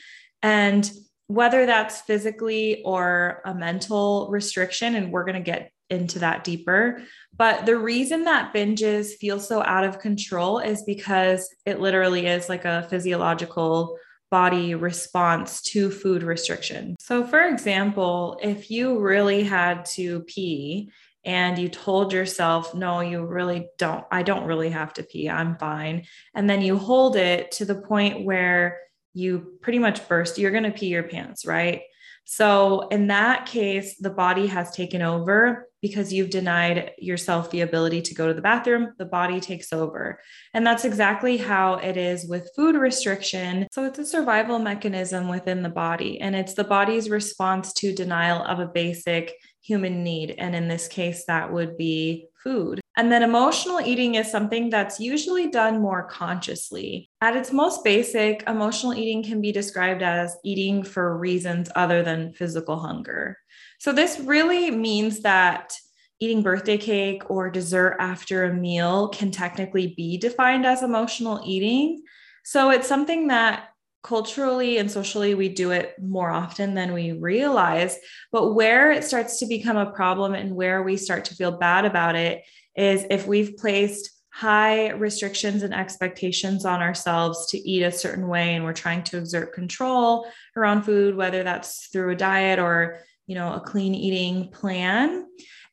And 0.40 0.88
whether 1.26 1.66
that's 1.66 2.02
physically 2.02 2.84
or 2.84 3.42
a 3.44 3.52
mental 3.52 4.28
restriction, 4.30 4.94
and 4.94 5.10
we're 5.10 5.24
going 5.24 5.34
to 5.34 5.40
get 5.40 5.72
into 5.90 6.18
that 6.20 6.44
deeper. 6.44 7.02
But 7.36 7.66
the 7.66 7.76
reason 7.76 8.24
that 8.24 8.52
binges 8.54 9.12
feel 9.14 9.38
so 9.38 9.62
out 9.62 9.84
of 9.84 9.98
control 9.98 10.58
is 10.58 10.82
because 10.84 11.48
it 11.64 11.80
literally 11.80 12.26
is 12.26 12.48
like 12.48 12.64
a 12.64 12.86
physiological 12.88 13.98
body 14.30 14.74
response 14.74 15.62
to 15.62 15.90
food 15.90 16.22
restriction. 16.22 16.96
So, 16.98 17.24
for 17.24 17.42
example, 17.42 18.38
if 18.42 18.70
you 18.70 18.98
really 18.98 19.44
had 19.44 19.84
to 19.96 20.20
pee 20.22 20.90
and 21.24 21.58
you 21.58 21.68
told 21.68 22.12
yourself, 22.12 22.74
no, 22.74 23.00
you 23.00 23.24
really 23.24 23.68
don't, 23.78 24.04
I 24.10 24.22
don't 24.22 24.46
really 24.46 24.70
have 24.70 24.92
to 24.94 25.02
pee, 25.02 25.28
I'm 25.28 25.56
fine. 25.56 26.06
And 26.34 26.48
then 26.48 26.62
you 26.62 26.76
hold 26.76 27.16
it 27.16 27.50
to 27.52 27.64
the 27.64 27.74
point 27.74 28.24
where 28.24 28.78
you 29.12 29.58
pretty 29.60 29.78
much 29.78 30.06
burst, 30.08 30.38
you're 30.38 30.50
going 30.50 30.64
to 30.64 30.70
pee 30.70 30.86
your 30.86 31.02
pants, 31.04 31.46
right? 31.46 31.82
So, 32.28 32.88
in 32.88 33.06
that 33.06 33.46
case, 33.46 33.98
the 33.98 34.10
body 34.10 34.48
has 34.48 34.72
taken 34.72 35.00
over 35.00 35.68
because 35.80 36.12
you've 36.12 36.30
denied 36.30 36.90
yourself 36.98 37.52
the 37.52 37.60
ability 37.60 38.02
to 38.02 38.14
go 38.14 38.26
to 38.26 38.34
the 38.34 38.42
bathroom. 38.42 38.94
The 38.98 39.04
body 39.04 39.38
takes 39.38 39.72
over. 39.72 40.18
And 40.52 40.66
that's 40.66 40.84
exactly 40.84 41.36
how 41.36 41.74
it 41.74 41.96
is 41.96 42.26
with 42.26 42.50
food 42.56 42.74
restriction. 42.74 43.68
So, 43.70 43.84
it's 43.84 44.00
a 44.00 44.04
survival 44.04 44.58
mechanism 44.58 45.28
within 45.28 45.62
the 45.62 45.68
body, 45.68 46.20
and 46.20 46.34
it's 46.34 46.54
the 46.54 46.64
body's 46.64 47.08
response 47.08 47.72
to 47.74 47.94
denial 47.94 48.42
of 48.42 48.58
a 48.58 48.66
basic 48.66 49.32
human 49.62 50.02
need. 50.02 50.34
And 50.36 50.56
in 50.56 50.66
this 50.66 50.88
case, 50.88 51.26
that 51.28 51.52
would 51.52 51.76
be 51.76 52.26
food. 52.42 52.80
And 52.96 53.12
then 53.12 53.22
emotional 53.22 53.80
eating 53.80 54.14
is 54.14 54.30
something 54.30 54.70
that's 54.70 54.98
usually 54.98 55.50
done 55.50 55.82
more 55.82 56.08
consciously. 56.08 57.10
At 57.20 57.36
its 57.36 57.52
most 57.52 57.84
basic, 57.84 58.42
emotional 58.48 58.94
eating 58.94 59.22
can 59.22 59.42
be 59.42 59.52
described 59.52 60.02
as 60.02 60.34
eating 60.44 60.82
for 60.82 61.18
reasons 61.18 61.68
other 61.76 62.02
than 62.02 62.32
physical 62.32 62.78
hunger. 62.78 63.36
So, 63.78 63.92
this 63.92 64.18
really 64.18 64.70
means 64.70 65.20
that 65.20 65.74
eating 66.20 66.42
birthday 66.42 66.78
cake 66.78 67.30
or 67.30 67.50
dessert 67.50 67.98
after 68.00 68.44
a 68.44 68.54
meal 68.54 69.08
can 69.08 69.30
technically 69.30 69.92
be 69.94 70.16
defined 70.16 70.64
as 70.64 70.82
emotional 70.82 71.42
eating. 71.44 72.02
So, 72.44 72.70
it's 72.70 72.88
something 72.88 73.26
that 73.26 73.68
culturally 74.02 74.78
and 74.78 74.88
socially 74.88 75.34
we 75.34 75.48
do 75.48 75.72
it 75.72 75.94
more 76.00 76.30
often 76.30 76.74
than 76.74 76.92
we 76.92 77.10
realize 77.10 77.98
but 78.30 78.52
where 78.52 78.92
it 78.92 79.02
starts 79.02 79.40
to 79.40 79.46
become 79.46 79.76
a 79.76 79.90
problem 79.90 80.32
and 80.32 80.54
where 80.54 80.84
we 80.84 80.96
start 80.96 81.24
to 81.24 81.34
feel 81.34 81.58
bad 81.58 81.84
about 81.84 82.14
it 82.14 82.44
is 82.76 83.06
if 83.10 83.26
we've 83.26 83.56
placed 83.56 84.10
high 84.30 84.90
restrictions 84.90 85.62
and 85.62 85.72
expectations 85.72 86.66
on 86.66 86.82
ourselves 86.82 87.46
to 87.46 87.58
eat 87.58 87.82
a 87.82 87.90
certain 87.90 88.28
way 88.28 88.54
and 88.54 88.64
we're 88.64 88.72
trying 88.74 89.02
to 89.02 89.16
exert 89.16 89.54
control 89.54 90.26
around 90.56 90.82
food 90.82 91.16
whether 91.16 91.42
that's 91.42 91.86
through 91.86 92.12
a 92.12 92.16
diet 92.16 92.58
or 92.58 92.98
you 93.26 93.34
know 93.34 93.54
a 93.54 93.60
clean 93.60 93.94
eating 93.94 94.50
plan 94.50 95.26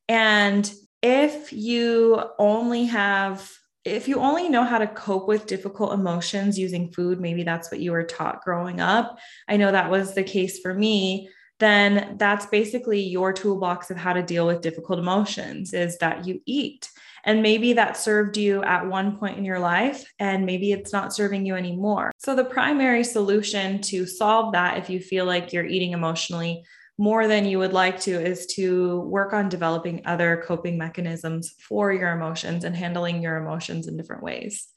and 0.07 0.73
if 1.01 1.51
you 1.51 2.23
only 2.39 2.85
have 2.85 3.51
if 3.85 4.07
you 4.07 4.19
only 4.19 4.47
know 4.47 4.63
how 4.63 4.77
to 4.77 4.87
cope 4.87 5.27
with 5.27 5.45
difficult 5.45 5.93
emotions 5.93 6.57
using 6.57 6.91
food, 6.91 7.19
maybe 7.19 7.43
that's 7.43 7.69
what 7.69 7.81
you 7.81 7.91
were 7.91 8.05
taught 8.05 8.41
growing 8.43 8.79
up. 8.79 9.19
I 9.47 9.57
know 9.57 9.71
that 9.71 9.91
was 9.91 10.13
the 10.13 10.23
case 10.23 10.59
for 10.59 10.73
me. 10.73 11.29
Then 11.63 12.17
that's 12.17 12.45
basically 12.47 12.99
your 12.99 13.31
toolbox 13.31 13.89
of 13.89 13.95
how 13.95 14.11
to 14.11 14.21
deal 14.21 14.45
with 14.45 14.59
difficult 14.59 14.99
emotions 14.99 15.73
is 15.73 15.97
that 15.99 16.27
you 16.27 16.41
eat. 16.45 16.89
And 17.23 17.41
maybe 17.41 17.71
that 17.71 17.95
served 17.95 18.35
you 18.35 18.61
at 18.63 18.85
one 18.85 19.17
point 19.17 19.37
in 19.37 19.45
your 19.45 19.59
life, 19.59 20.11
and 20.19 20.45
maybe 20.45 20.73
it's 20.73 20.91
not 20.91 21.13
serving 21.13 21.45
you 21.45 21.55
anymore. 21.55 22.11
So, 22.17 22.35
the 22.35 22.43
primary 22.43 23.05
solution 23.05 23.79
to 23.83 24.05
solve 24.05 24.51
that, 24.51 24.77
if 24.77 24.89
you 24.89 24.99
feel 24.99 25.23
like 25.23 25.53
you're 25.53 25.65
eating 25.65 25.93
emotionally, 25.93 26.65
more 26.97 27.29
than 27.29 27.45
you 27.45 27.59
would 27.59 27.71
like 27.71 27.97
to 28.01 28.11
is 28.11 28.45
to 28.57 28.99
work 28.99 29.31
on 29.31 29.47
developing 29.47 30.01
other 30.03 30.43
coping 30.45 30.77
mechanisms 30.77 31.53
for 31.65 31.93
your 31.93 32.11
emotions 32.11 32.65
and 32.65 32.75
handling 32.75 33.21
your 33.21 33.37
emotions 33.37 33.87
in 33.87 33.95
different 33.95 34.21
ways. 34.21 34.67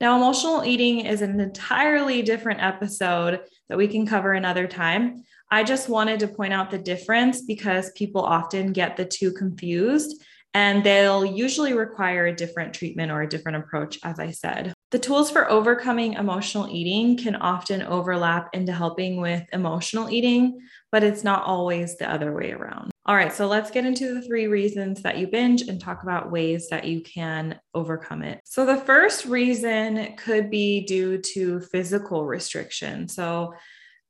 Now, 0.00 0.16
emotional 0.16 0.64
eating 0.64 1.06
is 1.06 1.22
an 1.22 1.38
entirely 1.38 2.22
different 2.22 2.60
episode 2.60 3.42
that 3.68 3.78
we 3.78 3.86
can 3.86 4.08
cover 4.08 4.32
another 4.32 4.66
time. 4.66 5.22
I 5.52 5.62
just 5.64 5.90
wanted 5.90 6.18
to 6.20 6.28
point 6.28 6.54
out 6.54 6.70
the 6.70 6.78
difference 6.78 7.42
because 7.42 7.92
people 7.92 8.22
often 8.22 8.72
get 8.72 8.96
the 8.96 9.04
two 9.04 9.32
confused 9.32 10.24
and 10.54 10.82
they'll 10.82 11.26
usually 11.26 11.74
require 11.74 12.24
a 12.24 12.34
different 12.34 12.72
treatment 12.72 13.12
or 13.12 13.20
a 13.20 13.28
different 13.28 13.58
approach, 13.58 13.98
as 14.02 14.18
I 14.18 14.30
said. 14.30 14.72
The 14.92 14.98
tools 14.98 15.30
for 15.30 15.50
overcoming 15.50 16.14
emotional 16.14 16.68
eating 16.70 17.18
can 17.18 17.36
often 17.36 17.82
overlap 17.82 18.48
into 18.54 18.72
helping 18.72 19.20
with 19.20 19.42
emotional 19.52 20.08
eating, 20.08 20.58
but 20.90 21.04
it's 21.04 21.22
not 21.22 21.44
always 21.44 21.98
the 21.98 22.10
other 22.10 22.34
way 22.34 22.52
around. 22.52 22.90
All 23.04 23.16
right, 23.16 23.32
so 23.32 23.46
let's 23.46 23.70
get 23.70 23.84
into 23.84 24.14
the 24.14 24.22
three 24.22 24.46
reasons 24.46 25.02
that 25.02 25.18
you 25.18 25.26
binge 25.26 25.62
and 25.62 25.78
talk 25.78 26.02
about 26.02 26.30
ways 26.30 26.68
that 26.70 26.84
you 26.86 27.02
can 27.02 27.58
overcome 27.74 28.22
it. 28.22 28.40
So, 28.44 28.64
the 28.64 28.76
first 28.76 29.26
reason 29.26 30.14
could 30.16 30.50
be 30.50 30.84
due 30.84 31.18
to 31.18 31.60
physical 31.60 32.24
restriction. 32.24 33.08
So, 33.08 33.54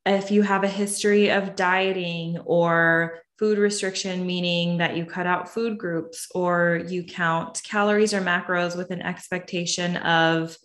if 0.04 0.30
you 0.30 0.42
have 0.42 0.64
a 0.64 0.68
history 0.68 1.30
of 1.30 1.54
dieting 1.54 2.38
or 2.44 3.20
food 3.38 3.58
restriction, 3.58 4.26
meaning 4.26 4.78
that 4.78 4.96
you 4.96 5.04
cut 5.04 5.26
out 5.26 5.48
food 5.48 5.78
groups 5.78 6.28
or 6.34 6.82
you 6.88 7.04
count 7.04 7.60
calories 7.64 8.14
or 8.14 8.20
macros 8.20 8.76
with 8.76 8.90
an 8.90 9.02
expectation 9.02 9.96
of 9.98 10.56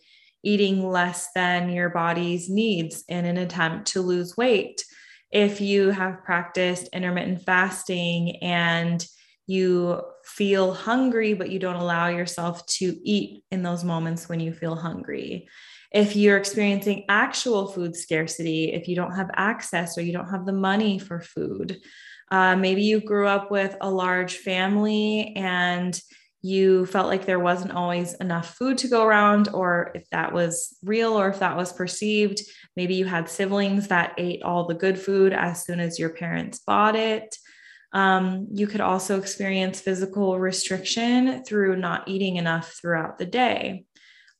eating 0.44 0.88
less 0.88 1.30
than 1.34 1.70
your 1.70 1.90
body's 1.90 2.50
needs 2.50 3.04
in 3.10 3.26
an 3.26 3.38
attempt 3.38 3.88
to 3.88 4.02
lose 4.02 4.38
weight. 4.38 4.84
If 5.32 5.60
you 5.60 5.90
have 5.90 6.24
practiced 6.24 6.90
intermittent 6.94 7.42
fasting 7.42 8.38
and 8.38 9.06
you 9.46 10.02
feel 10.24 10.74
hungry, 10.74 11.34
but 11.34 11.50
you 11.50 11.60
don't 11.60 11.76
allow 11.76 12.08
yourself 12.08 12.66
to 12.66 12.98
eat 13.04 13.44
in 13.50 13.64
those 13.64 13.84
moments 13.84 14.30
when 14.30 14.40
you 14.40 14.54
feel 14.54 14.76
hungry. 14.76 15.48
If 15.92 16.16
you're 16.16 16.38
experiencing 16.38 17.06
actual 17.10 17.68
food 17.68 17.96
scarcity, 17.96 18.74
if 18.74 18.88
you 18.88 18.96
don't 18.96 19.16
have 19.16 19.32
access 19.36 19.98
or 19.98 20.02
you 20.02 20.14
don't 20.14 20.30
have 20.30 20.46
the 20.46 20.54
money 20.54 21.00
for 21.00 21.22
food, 21.22 21.80
uh, 22.30 22.56
maybe 22.56 22.84
you 22.84 23.00
grew 23.00 23.28
up 23.28 23.52
with 23.52 23.76
a 23.80 23.90
large 23.90 24.38
family 24.38 25.34
and 25.36 26.00
you 26.42 26.86
felt 26.86 27.08
like 27.08 27.26
there 27.26 27.40
wasn't 27.40 27.72
always 27.72 28.14
enough 28.16 28.56
food 28.56 28.78
to 28.78 28.88
go 28.88 29.04
around, 29.04 29.50
or 29.54 29.92
if 29.96 30.08
that 30.12 30.34
was 30.34 30.78
real 30.84 31.14
or 31.14 31.30
if 31.30 31.40
that 31.40 31.58
was 31.58 31.74
perceived. 31.74 32.42
Maybe 32.76 32.96
you 32.96 33.06
had 33.06 33.28
siblings 33.28 33.88
that 33.88 34.14
ate 34.18 34.44
all 34.44 34.68
the 34.68 34.76
good 34.76 35.00
food 35.00 35.34
as 35.34 35.66
soon 35.66 35.80
as 35.80 35.98
your 35.98 36.10
parents 36.10 36.60
bought 36.60 36.96
it. 36.96 37.36
Um, 37.92 38.48
you 38.54 38.68
could 38.68 38.82
also 38.82 39.18
experience 39.18 39.82
physical 39.82 40.38
restriction 40.38 41.44
through 41.44 41.78
not 41.78 42.08
eating 42.08 42.36
enough 42.36 42.74
throughout 42.80 43.18
the 43.18 43.26
day. 43.26 43.86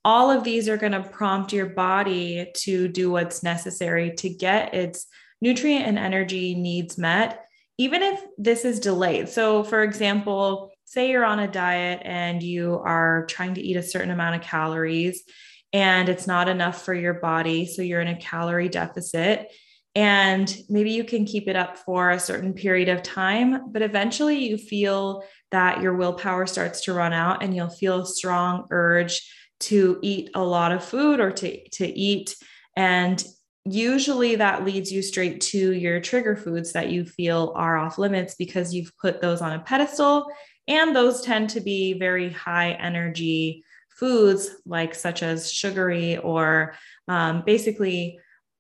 All 0.08 0.32
of 0.32 0.46
these 0.46 0.70
are 0.70 0.78
going 0.78 0.94
to 0.94 1.04
prompt 1.04 1.52
your 1.52 1.66
body 1.66 2.50
to 2.60 2.88
do 2.88 3.12
what's 3.12 3.44
necessary 3.44 4.14
to 4.20 4.30
get 4.30 4.74
its 4.74 5.06
nutrient 5.42 5.86
and 5.86 6.00
energy 6.00 6.56
needs 6.56 6.98
met, 6.98 7.46
even 7.78 8.02
if 8.02 8.24
this 8.38 8.64
is 8.64 8.80
delayed. 8.80 9.28
So, 9.28 9.66
for 9.66 9.84
example, 9.84 10.72
say 10.86 11.10
you're 11.10 11.26
on 11.26 11.40
a 11.40 11.48
diet 11.52 12.04
and 12.06 12.42
you 12.42 12.80
are 12.86 13.26
trying 13.26 13.56
to 13.56 13.62
eat 13.62 13.76
a 13.76 13.84
certain 13.84 14.12
amount 14.12 14.36
of 14.36 14.44
calories 14.44 15.24
and 15.74 16.08
it's 16.08 16.26
not 16.26 16.48
enough 16.48 16.86
for 16.86 16.94
your 16.94 17.16
body. 17.16 17.66
So 17.66 17.82
you're 17.82 18.00
in 18.00 18.08
a 18.08 18.16
calorie 18.16 18.70
deficit. 18.70 19.52
And 19.94 20.56
maybe 20.70 20.92
you 20.92 21.04
can 21.04 21.26
keep 21.26 21.50
it 21.50 21.58
up 21.58 21.80
for 21.80 22.12
a 22.12 22.20
certain 22.20 22.54
period 22.54 22.88
of 22.88 23.04
time, 23.04 23.74
but 23.74 23.82
eventually 23.82 24.48
you 24.48 24.58
feel 24.58 25.26
that 25.52 25.82
your 25.82 25.96
willpower 25.96 26.46
starts 26.46 26.86
to 26.86 26.94
run 26.94 27.12
out 27.12 27.44
and 27.44 27.54
you'll 27.54 27.68
feel 27.68 28.04
a 28.04 28.06
strong 28.06 28.68
urge 28.72 29.22
to 29.60 30.00
eat 30.02 30.30
a 30.36 30.44
lot 30.44 30.72
of 30.72 30.84
food 30.84 31.20
or 31.20 31.32
to, 31.32 31.70
to 31.70 31.86
eat. 31.88 32.36
And 32.76 33.24
usually 33.66 34.36
that 34.36 34.64
leads 34.64 34.92
you 34.92 35.02
straight 35.02 35.42
to 35.42 35.74
your 35.74 36.00
trigger 36.00 36.36
foods 36.36 36.74
that 36.74 36.90
you 36.90 37.06
feel 37.06 37.54
are 37.56 37.78
off 37.78 37.98
limits 37.98 38.36
because 38.36 38.74
you've 38.74 38.96
put 38.98 39.22
those 39.22 39.42
on 39.42 39.54
a 39.54 39.60
pedestal 39.60 40.28
and 40.68 40.96
those 40.96 41.22
tend 41.22 41.50
to 41.52 41.62
be 41.62 41.94
very 41.94 42.30
high 42.30 42.72
energy 42.72 43.64
foods, 43.90 44.50
like 44.66 44.94
such 44.94 45.24
as 45.24 45.52
sugary 45.52 46.18
or 46.18 46.76
um, 47.08 47.44
basically 47.46 48.20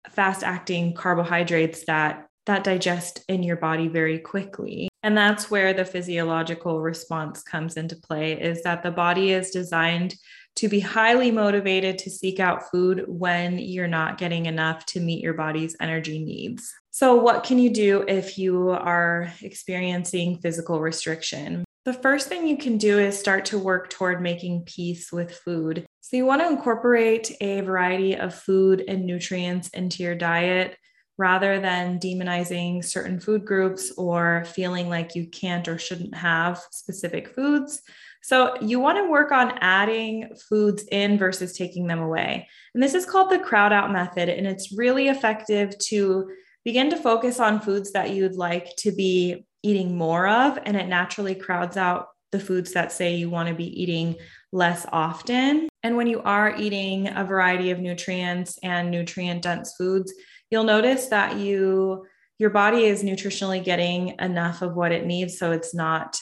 fast 0.09 0.43
acting 0.43 0.93
carbohydrates 0.93 1.85
that 1.85 2.27
that 2.45 2.63
digest 2.63 3.23
in 3.27 3.43
your 3.43 3.57
body 3.57 3.89
very 3.89 4.19
quickly. 4.19 4.87
And 5.07 5.17
that's 5.17 5.49
where 5.49 5.73
the 5.73 5.85
physiological 5.85 6.81
response 6.81 7.41
comes 7.41 7.77
into 7.77 7.95
play 7.95 8.33
is 8.33 8.61
that 8.63 8.83
the 8.83 8.91
body 8.91 9.31
is 9.31 9.51
designed 9.51 10.15
to 10.57 10.67
be 10.67 10.81
highly 10.81 11.31
motivated 11.31 11.97
to 11.99 12.09
seek 12.09 12.41
out 12.41 12.69
food 12.69 13.05
when 13.07 13.57
you're 13.57 13.87
not 13.87 14.17
getting 14.17 14.47
enough 14.47 14.85
to 14.87 14.99
meet 14.99 15.23
your 15.23 15.33
body's 15.33 15.77
energy 15.79 16.19
needs. 16.19 16.73
So, 16.91 17.15
what 17.15 17.45
can 17.45 17.57
you 17.57 17.69
do 17.69 18.03
if 18.05 18.37
you 18.37 18.71
are 18.71 19.31
experiencing 19.41 20.39
physical 20.39 20.81
restriction? 20.81 21.63
The 21.85 21.93
first 21.93 22.27
thing 22.27 22.45
you 22.45 22.57
can 22.57 22.77
do 22.77 22.99
is 22.99 23.17
start 23.17 23.45
to 23.45 23.57
work 23.57 23.89
toward 23.89 24.21
making 24.21 24.63
peace 24.65 25.09
with 25.13 25.37
food. 25.37 25.85
So, 26.01 26.17
you 26.17 26.25
want 26.25 26.41
to 26.41 26.49
incorporate 26.49 27.31
a 27.39 27.61
variety 27.61 28.17
of 28.17 28.35
food 28.35 28.83
and 28.85 29.05
nutrients 29.05 29.69
into 29.69 30.03
your 30.03 30.15
diet 30.15 30.75
rather 31.17 31.59
than 31.59 31.99
demonizing 31.99 32.83
certain 32.83 33.19
food 33.19 33.45
groups 33.45 33.91
or 33.97 34.45
feeling 34.45 34.89
like 34.89 35.15
you 35.15 35.27
can't 35.27 35.67
or 35.67 35.77
shouldn't 35.77 36.15
have 36.15 36.61
specific 36.71 37.33
foods. 37.33 37.81
So, 38.21 38.55
you 38.61 38.79
want 38.79 38.97
to 38.97 39.09
work 39.09 39.31
on 39.31 39.57
adding 39.61 40.29
foods 40.49 40.83
in 40.91 41.17
versus 41.17 41.57
taking 41.57 41.87
them 41.87 41.99
away. 41.99 42.47
And 42.73 42.83
this 42.83 42.93
is 42.93 43.05
called 43.05 43.31
the 43.31 43.39
crowd 43.39 43.71
out 43.71 43.91
method, 43.91 44.29
and 44.29 44.45
it's 44.45 44.77
really 44.77 45.07
effective 45.07 45.77
to 45.89 46.29
begin 46.65 46.89
to 46.89 46.97
focus 46.97 47.39
on 47.39 47.61
foods 47.61 47.93
that 47.93 48.09
you'd 48.09 48.35
like 48.35 48.75
to 48.77 48.91
be 48.91 49.45
eating 49.63 49.97
more 49.97 50.27
of, 50.27 50.59
and 50.65 50.75
it 50.75 50.87
naturally 50.87 51.35
crowds 51.35 51.77
out 51.77 52.07
the 52.31 52.39
foods 52.39 52.73
that 52.73 52.91
say 52.91 53.15
you 53.15 53.29
want 53.29 53.47
to 53.49 53.55
be 53.55 53.81
eating 53.81 54.15
less 54.51 54.85
often. 54.91 55.69
And 55.83 55.95
when 55.95 56.07
you 56.07 56.21
are 56.21 56.55
eating 56.57 57.07
a 57.07 57.23
variety 57.23 57.71
of 57.71 57.79
nutrients 57.79 58.59
and 58.63 58.91
nutrient 58.91 59.43
dense 59.43 59.75
foods, 59.77 60.13
you'll 60.49 60.63
notice 60.63 61.07
that 61.07 61.37
you 61.37 62.05
your 62.39 62.49
body 62.51 62.85
is 62.85 63.03
nutritionally 63.03 63.63
getting 63.63 64.15
enough 64.19 64.61
of 64.61 64.75
what 64.75 64.91
it 64.91 65.07
needs 65.07 65.39
so 65.39 65.51
it's 65.51 65.73
not 65.73 66.19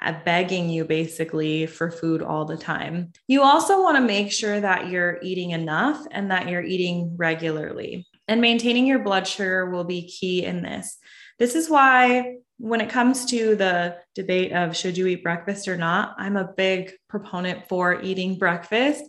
uh, 0.00 0.14
begging 0.24 0.68
you 0.68 0.84
basically 0.84 1.66
for 1.66 1.90
food 1.90 2.22
all 2.22 2.44
the 2.44 2.56
time. 2.56 3.12
You 3.26 3.42
also 3.42 3.82
want 3.82 3.96
to 3.96 4.02
make 4.02 4.30
sure 4.30 4.60
that 4.60 4.88
you're 4.90 5.18
eating 5.22 5.50
enough 5.50 6.06
and 6.10 6.30
that 6.30 6.48
you're 6.48 6.62
eating 6.62 7.16
regularly. 7.16 8.06
And 8.28 8.40
maintaining 8.40 8.86
your 8.86 8.98
blood 8.98 9.26
sugar 9.26 9.70
will 9.70 9.84
be 9.84 10.06
key 10.06 10.44
in 10.44 10.62
this. 10.62 10.98
This 11.38 11.54
is 11.54 11.70
why 11.70 12.36
when 12.58 12.80
it 12.80 12.90
comes 12.90 13.26
to 13.26 13.56
the 13.56 13.96
debate 14.14 14.52
of 14.52 14.76
should 14.76 14.96
you 14.96 15.06
eat 15.06 15.22
breakfast 15.22 15.68
or 15.68 15.76
not, 15.76 16.14
I'm 16.18 16.36
a 16.36 16.52
big 16.56 16.92
proponent 17.08 17.68
for 17.68 18.00
eating 18.02 18.38
breakfast 18.38 19.04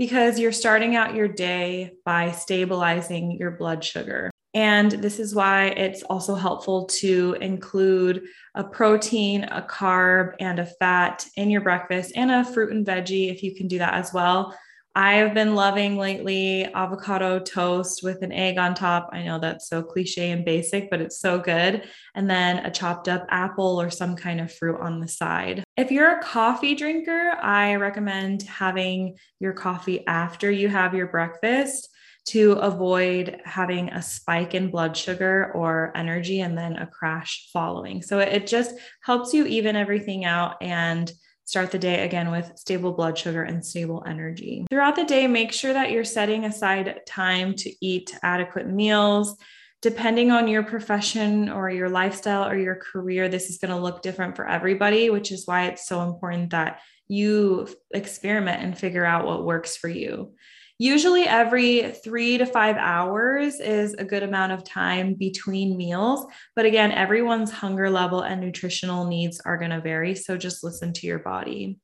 because 0.00 0.38
you're 0.38 0.50
starting 0.50 0.96
out 0.96 1.14
your 1.14 1.28
day 1.28 1.90
by 2.06 2.32
stabilizing 2.32 3.32
your 3.32 3.50
blood 3.50 3.84
sugar. 3.84 4.30
And 4.54 4.90
this 4.92 5.18
is 5.18 5.34
why 5.34 5.66
it's 5.66 6.02
also 6.04 6.34
helpful 6.34 6.86
to 7.00 7.36
include 7.42 8.22
a 8.54 8.64
protein, 8.64 9.44
a 9.44 9.60
carb, 9.60 10.36
and 10.40 10.58
a 10.58 10.64
fat 10.64 11.26
in 11.36 11.50
your 11.50 11.60
breakfast 11.60 12.12
and 12.16 12.30
a 12.30 12.46
fruit 12.46 12.72
and 12.72 12.86
veggie 12.86 13.30
if 13.30 13.42
you 13.42 13.54
can 13.54 13.68
do 13.68 13.76
that 13.76 13.92
as 13.92 14.10
well. 14.10 14.56
I've 14.96 15.34
been 15.34 15.54
loving 15.54 15.96
lately 15.96 16.64
avocado 16.64 17.38
toast 17.38 18.02
with 18.02 18.22
an 18.22 18.32
egg 18.32 18.58
on 18.58 18.74
top. 18.74 19.10
I 19.12 19.22
know 19.22 19.38
that's 19.38 19.68
so 19.68 19.82
cliche 19.82 20.30
and 20.30 20.44
basic, 20.44 20.90
but 20.90 21.00
it's 21.00 21.20
so 21.20 21.38
good. 21.38 21.84
And 22.14 22.28
then 22.28 22.64
a 22.66 22.70
chopped 22.70 23.08
up 23.08 23.24
apple 23.30 23.80
or 23.80 23.90
some 23.90 24.16
kind 24.16 24.40
of 24.40 24.52
fruit 24.52 24.80
on 24.80 25.00
the 25.00 25.06
side. 25.06 25.62
If 25.76 25.92
you're 25.92 26.18
a 26.18 26.22
coffee 26.22 26.74
drinker, 26.74 27.36
I 27.40 27.76
recommend 27.76 28.42
having 28.42 29.16
your 29.38 29.52
coffee 29.52 30.04
after 30.06 30.50
you 30.50 30.68
have 30.68 30.94
your 30.94 31.06
breakfast 31.06 31.88
to 32.26 32.52
avoid 32.52 33.40
having 33.44 33.88
a 33.90 34.02
spike 34.02 34.54
in 34.54 34.70
blood 34.70 34.96
sugar 34.96 35.52
or 35.54 35.92
energy 35.96 36.40
and 36.40 36.56
then 36.58 36.76
a 36.76 36.86
crash 36.86 37.48
following. 37.52 38.02
So 38.02 38.18
it 38.18 38.46
just 38.46 38.74
helps 39.02 39.32
you 39.32 39.46
even 39.46 39.76
everything 39.76 40.24
out 40.24 40.56
and 40.60 41.10
start 41.50 41.72
the 41.72 41.78
day 41.80 42.04
again 42.04 42.30
with 42.30 42.52
stable 42.54 42.92
blood 42.92 43.18
sugar 43.18 43.42
and 43.42 43.66
stable 43.66 44.04
energy. 44.06 44.64
Throughout 44.70 44.94
the 44.94 45.04
day, 45.04 45.26
make 45.26 45.52
sure 45.52 45.72
that 45.72 45.90
you're 45.90 46.04
setting 46.04 46.44
aside 46.44 47.00
time 47.08 47.54
to 47.56 47.84
eat 47.84 48.16
adequate 48.22 48.68
meals. 48.68 49.36
Depending 49.82 50.30
on 50.30 50.46
your 50.46 50.62
profession 50.62 51.48
or 51.48 51.68
your 51.68 51.88
lifestyle 51.88 52.48
or 52.48 52.56
your 52.56 52.76
career, 52.76 53.28
this 53.28 53.50
is 53.50 53.58
going 53.58 53.72
to 53.72 53.82
look 53.82 54.00
different 54.00 54.36
for 54.36 54.46
everybody, 54.48 55.10
which 55.10 55.32
is 55.32 55.44
why 55.44 55.64
it's 55.64 55.88
so 55.88 56.02
important 56.02 56.50
that 56.50 56.82
you 57.08 57.66
experiment 57.90 58.62
and 58.62 58.78
figure 58.78 59.04
out 59.04 59.26
what 59.26 59.44
works 59.44 59.76
for 59.76 59.88
you. 59.88 60.34
Usually, 60.80 61.24
every 61.24 61.92
three 62.02 62.38
to 62.38 62.46
five 62.46 62.76
hours 62.78 63.60
is 63.60 63.92
a 63.92 64.04
good 64.04 64.22
amount 64.22 64.52
of 64.52 64.64
time 64.64 65.12
between 65.12 65.76
meals. 65.76 66.24
But 66.56 66.64
again, 66.64 66.90
everyone's 66.90 67.50
hunger 67.50 67.90
level 67.90 68.22
and 68.22 68.40
nutritional 68.40 69.06
needs 69.06 69.42
are 69.44 69.58
going 69.58 69.72
to 69.72 69.82
vary. 69.82 70.14
So 70.14 70.38
just 70.38 70.64
listen 70.64 70.94
to 70.94 71.06
your 71.06 71.18
body. 71.18 71.78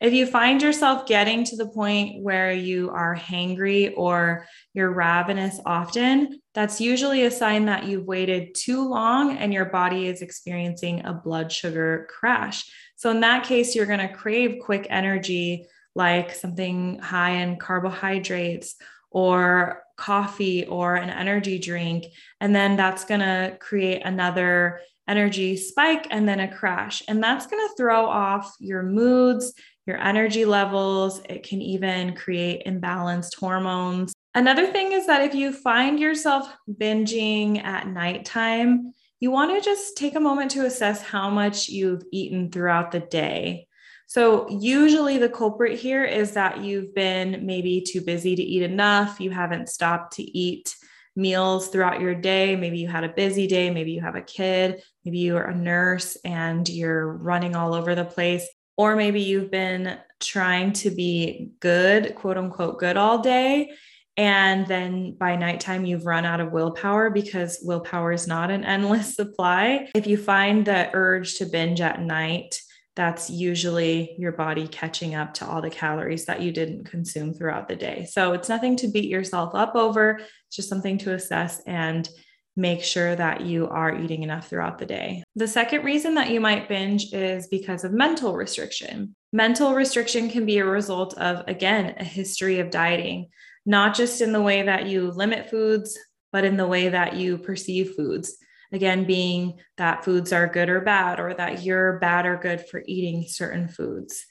If 0.00 0.14
you 0.14 0.24
find 0.24 0.62
yourself 0.62 1.06
getting 1.06 1.44
to 1.44 1.56
the 1.56 1.68
point 1.68 2.22
where 2.22 2.50
you 2.50 2.88
are 2.88 3.14
hangry 3.14 3.92
or 3.94 4.46
you're 4.72 4.94
ravenous 4.94 5.60
often, 5.66 6.40
that's 6.54 6.80
usually 6.80 7.24
a 7.24 7.30
sign 7.30 7.66
that 7.66 7.84
you've 7.84 8.06
waited 8.06 8.54
too 8.54 8.88
long 8.88 9.36
and 9.36 9.52
your 9.52 9.66
body 9.66 10.06
is 10.06 10.22
experiencing 10.22 11.04
a 11.04 11.12
blood 11.12 11.52
sugar 11.52 12.08
crash. 12.08 12.64
So, 12.96 13.10
in 13.10 13.20
that 13.20 13.44
case, 13.44 13.74
you're 13.74 13.84
going 13.84 13.98
to 13.98 14.08
crave 14.08 14.62
quick 14.62 14.86
energy 14.88 15.66
like 15.98 16.34
something 16.34 16.98
high 17.00 17.42
in 17.42 17.56
carbohydrates 17.56 18.76
or 19.10 19.82
coffee 19.98 20.64
or 20.64 20.94
an 20.94 21.10
energy 21.10 21.58
drink. 21.58 22.06
And 22.40 22.54
then 22.54 22.76
that's 22.76 23.04
going 23.04 23.20
to 23.20 23.56
create 23.60 24.02
another 24.04 24.80
energy 25.06 25.56
spike 25.56 26.06
and 26.10 26.28
then 26.28 26.40
a 26.40 26.54
crash. 26.54 27.02
And 27.08 27.22
that's 27.22 27.46
going 27.46 27.66
to 27.66 27.74
throw 27.76 28.06
off 28.06 28.54
your 28.60 28.82
moods, 28.82 29.52
your 29.86 29.98
energy 29.98 30.44
levels. 30.44 31.20
It 31.28 31.42
can 31.42 31.60
even 31.60 32.14
create 32.14 32.66
imbalanced 32.66 33.34
hormones. 33.34 34.12
Another 34.34 34.66
thing 34.66 34.92
is 34.92 35.06
that 35.06 35.22
if 35.22 35.34
you 35.34 35.52
find 35.52 35.98
yourself 35.98 36.48
binging 36.70 37.64
at 37.64 37.88
nighttime, 37.88 38.92
you 39.20 39.30
want 39.30 39.50
to 39.50 39.64
just 39.64 39.96
take 39.96 40.14
a 40.14 40.20
moment 40.20 40.52
to 40.52 40.66
assess 40.66 41.02
how 41.02 41.28
much 41.28 41.68
you've 41.68 42.04
eaten 42.12 42.50
throughout 42.50 42.92
the 42.92 43.00
day. 43.00 43.67
So, 44.08 44.48
usually 44.48 45.18
the 45.18 45.28
culprit 45.28 45.78
here 45.78 46.02
is 46.02 46.32
that 46.32 46.62
you've 46.62 46.94
been 46.94 47.44
maybe 47.44 47.82
too 47.82 48.00
busy 48.00 48.34
to 48.34 48.42
eat 48.42 48.62
enough. 48.62 49.20
You 49.20 49.30
haven't 49.30 49.68
stopped 49.68 50.14
to 50.14 50.22
eat 50.22 50.74
meals 51.14 51.68
throughout 51.68 52.00
your 52.00 52.14
day. 52.14 52.56
Maybe 52.56 52.78
you 52.78 52.88
had 52.88 53.04
a 53.04 53.10
busy 53.10 53.46
day. 53.46 53.68
Maybe 53.68 53.90
you 53.90 54.00
have 54.00 54.14
a 54.14 54.22
kid. 54.22 54.82
Maybe 55.04 55.18
you 55.18 55.36
are 55.36 55.48
a 55.48 55.54
nurse 55.54 56.16
and 56.24 56.66
you're 56.66 57.06
running 57.06 57.54
all 57.54 57.74
over 57.74 57.94
the 57.94 58.04
place. 58.04 58.48
Or 58.78 58.96
maybe 58.96 59.20
you've 59.20 59.50
been 59.50 59.98
trying 60.20 60.72
to 60.74 60.90
be 60.90 61.50
good, 61.60 62.14
quote 62.14 62.38
unquote, 62.38 62.78
good 62.78 62.96
all 62.96 63.18
day. 63.18 63.72
And 64.16 64.66
then 64.66 65.16
by 65.18 65.36
nighttime, 65.36 65.84
you've 65.84 66.06
run 66.06 66.24
out 66.24 66.40
of 66.40 66.52
willpower 66.52 67.10
because 67.10 67.60
willpower 67.62 68.12
is 68.12 68.26
not 68.26 68.50
an 68.50 68.64
endless 68.64 69.14
supply. 69.16 69.90
If 69.94 70.06
you 70.06 70.16
find 70.16 70.64
the 70.64 70.88
urge 70.94 71.34
to 71.36 71.44
binge 71.44 71.82
at 71.82 72.00
night, 72.00 72.58
that's 72.98 73.30
usually 73.30 74.16
your 74.18 74.32
body 74.32 74.66
catching 74.66 75.14
up 75.14 75.32
to 75.32 75.46
all 75.46 75.62
the 75.62 75.70
calories 75.70 76.24
that 76.24 76.42
you 76.42 76.50
didn't 76.50 76.82
consume 76.82 77.32
throughout 77.32 77.68
the 77.68 77.76
day. 77.76 78.08
So 78.10 78.32
it's 78.32 78.48
nothing 78.48 78.74
to 78.78 78.88
beat 78.88 79.08
yourself 79.08 79.54
up 79.54 79.76
over, 79.76 80.18
it's 80.18 80.56
just 80.56 80.68
something 80.68 80.98
to 80.98 81.14
assess 81.14 81.62
and 81.64 82.08
make 82.56 82.82
sure 82.82 83.14
that 83.14 83.42
you 83.42 83.68
are 83.68 83.96
eating 83.96 84.24
enough 84.24 84.48
throughout 84.48 84.78
the 84.78 84.84
day. 84.84 85.22
The 85.36 85.46
second 85.46 85.84
reason 85.84 86.16
that 86.16 86.30
you 86.30 86.40
might 86.40 86.68
binge 86.68 87.12
is 87.12 87.46
because 87.46 87.84
of 87.84 87.92
mental 87.92 88.34
restriction. 88.34 89.14
Mental 89.32 89.74
restriction 89.74 90.28
can 90.28 90.44
be 90.44 90.58
a 90.58 90.64
result 90.64 91.16
of, 91.18 91.44
again, 91.46 91.94
a 91.98 92.04
history 92.04 92.58
of 92.58 92.70
dieting, 92.70 93.28
not 93.64 93.94
just 93.94 94.20
in 94.20 94.32
the 94.32 94.42
way 94.42 94.62
that 94.62 94.86
you 94.86 95.12
limit 95.12 95.50
foods, 95.50 95.96
but 96.32 96.44
in 96.44 96.56
the 96.56 96.66
way 96.66 96.88
that 96.88 97.14
you 97.14 97.38
perceive 97.38 97.94
foods 97.94 98.38
again 98.72 99.04
being 99.04 99.58
that 99.76 100.04
foods 100.04 100.32
are 100.32 100.46
good 100.46 100.68
or 100.68 100.80
bad 100.80 101.20
or 101.20 101.34
that 101.34 101.62
you're 101.62 101.98
bad 101.98 102.26
or 102.26 102.36
good 102.36 102.66
for 102.66 102.82
eating 102.86 103.24
certain 103.26 103.68
foods. 103.68 104.24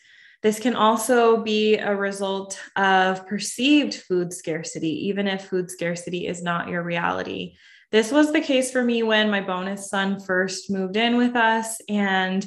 This 0.44 0.60
can 0.60 0.76
also 0.76 1.44
be 1.44 1.78
a 1.78 1.96
result 1.96 2.60
of 2.76 3.26
perceived 3.28 3.96
food 3.96 4.32
scarcity 4.32 5.08
even 5.08 5.28
if 5.28 5.46
food 5.46 5.72
scarcity 5.72 6.28
is 6.28 6.44
not 6.44 6.70
your 6.70 6.84
reality. 6.84 7.56
This 7.92 8.12
was 8.12 8.32
the 8.32 8.42
case 8.42 8.72
for 8.72 8.84
me 8.84 9.02
when 9.02 9.32
my 9.32 9.42
bonus 9.42 9.90
son 9.90 10.20
first 10.20 10.70
moved 10.70 10.98
in 10.98 11.18
with 11.18 11.36
us 11.36 11.78
and 11.90 12.46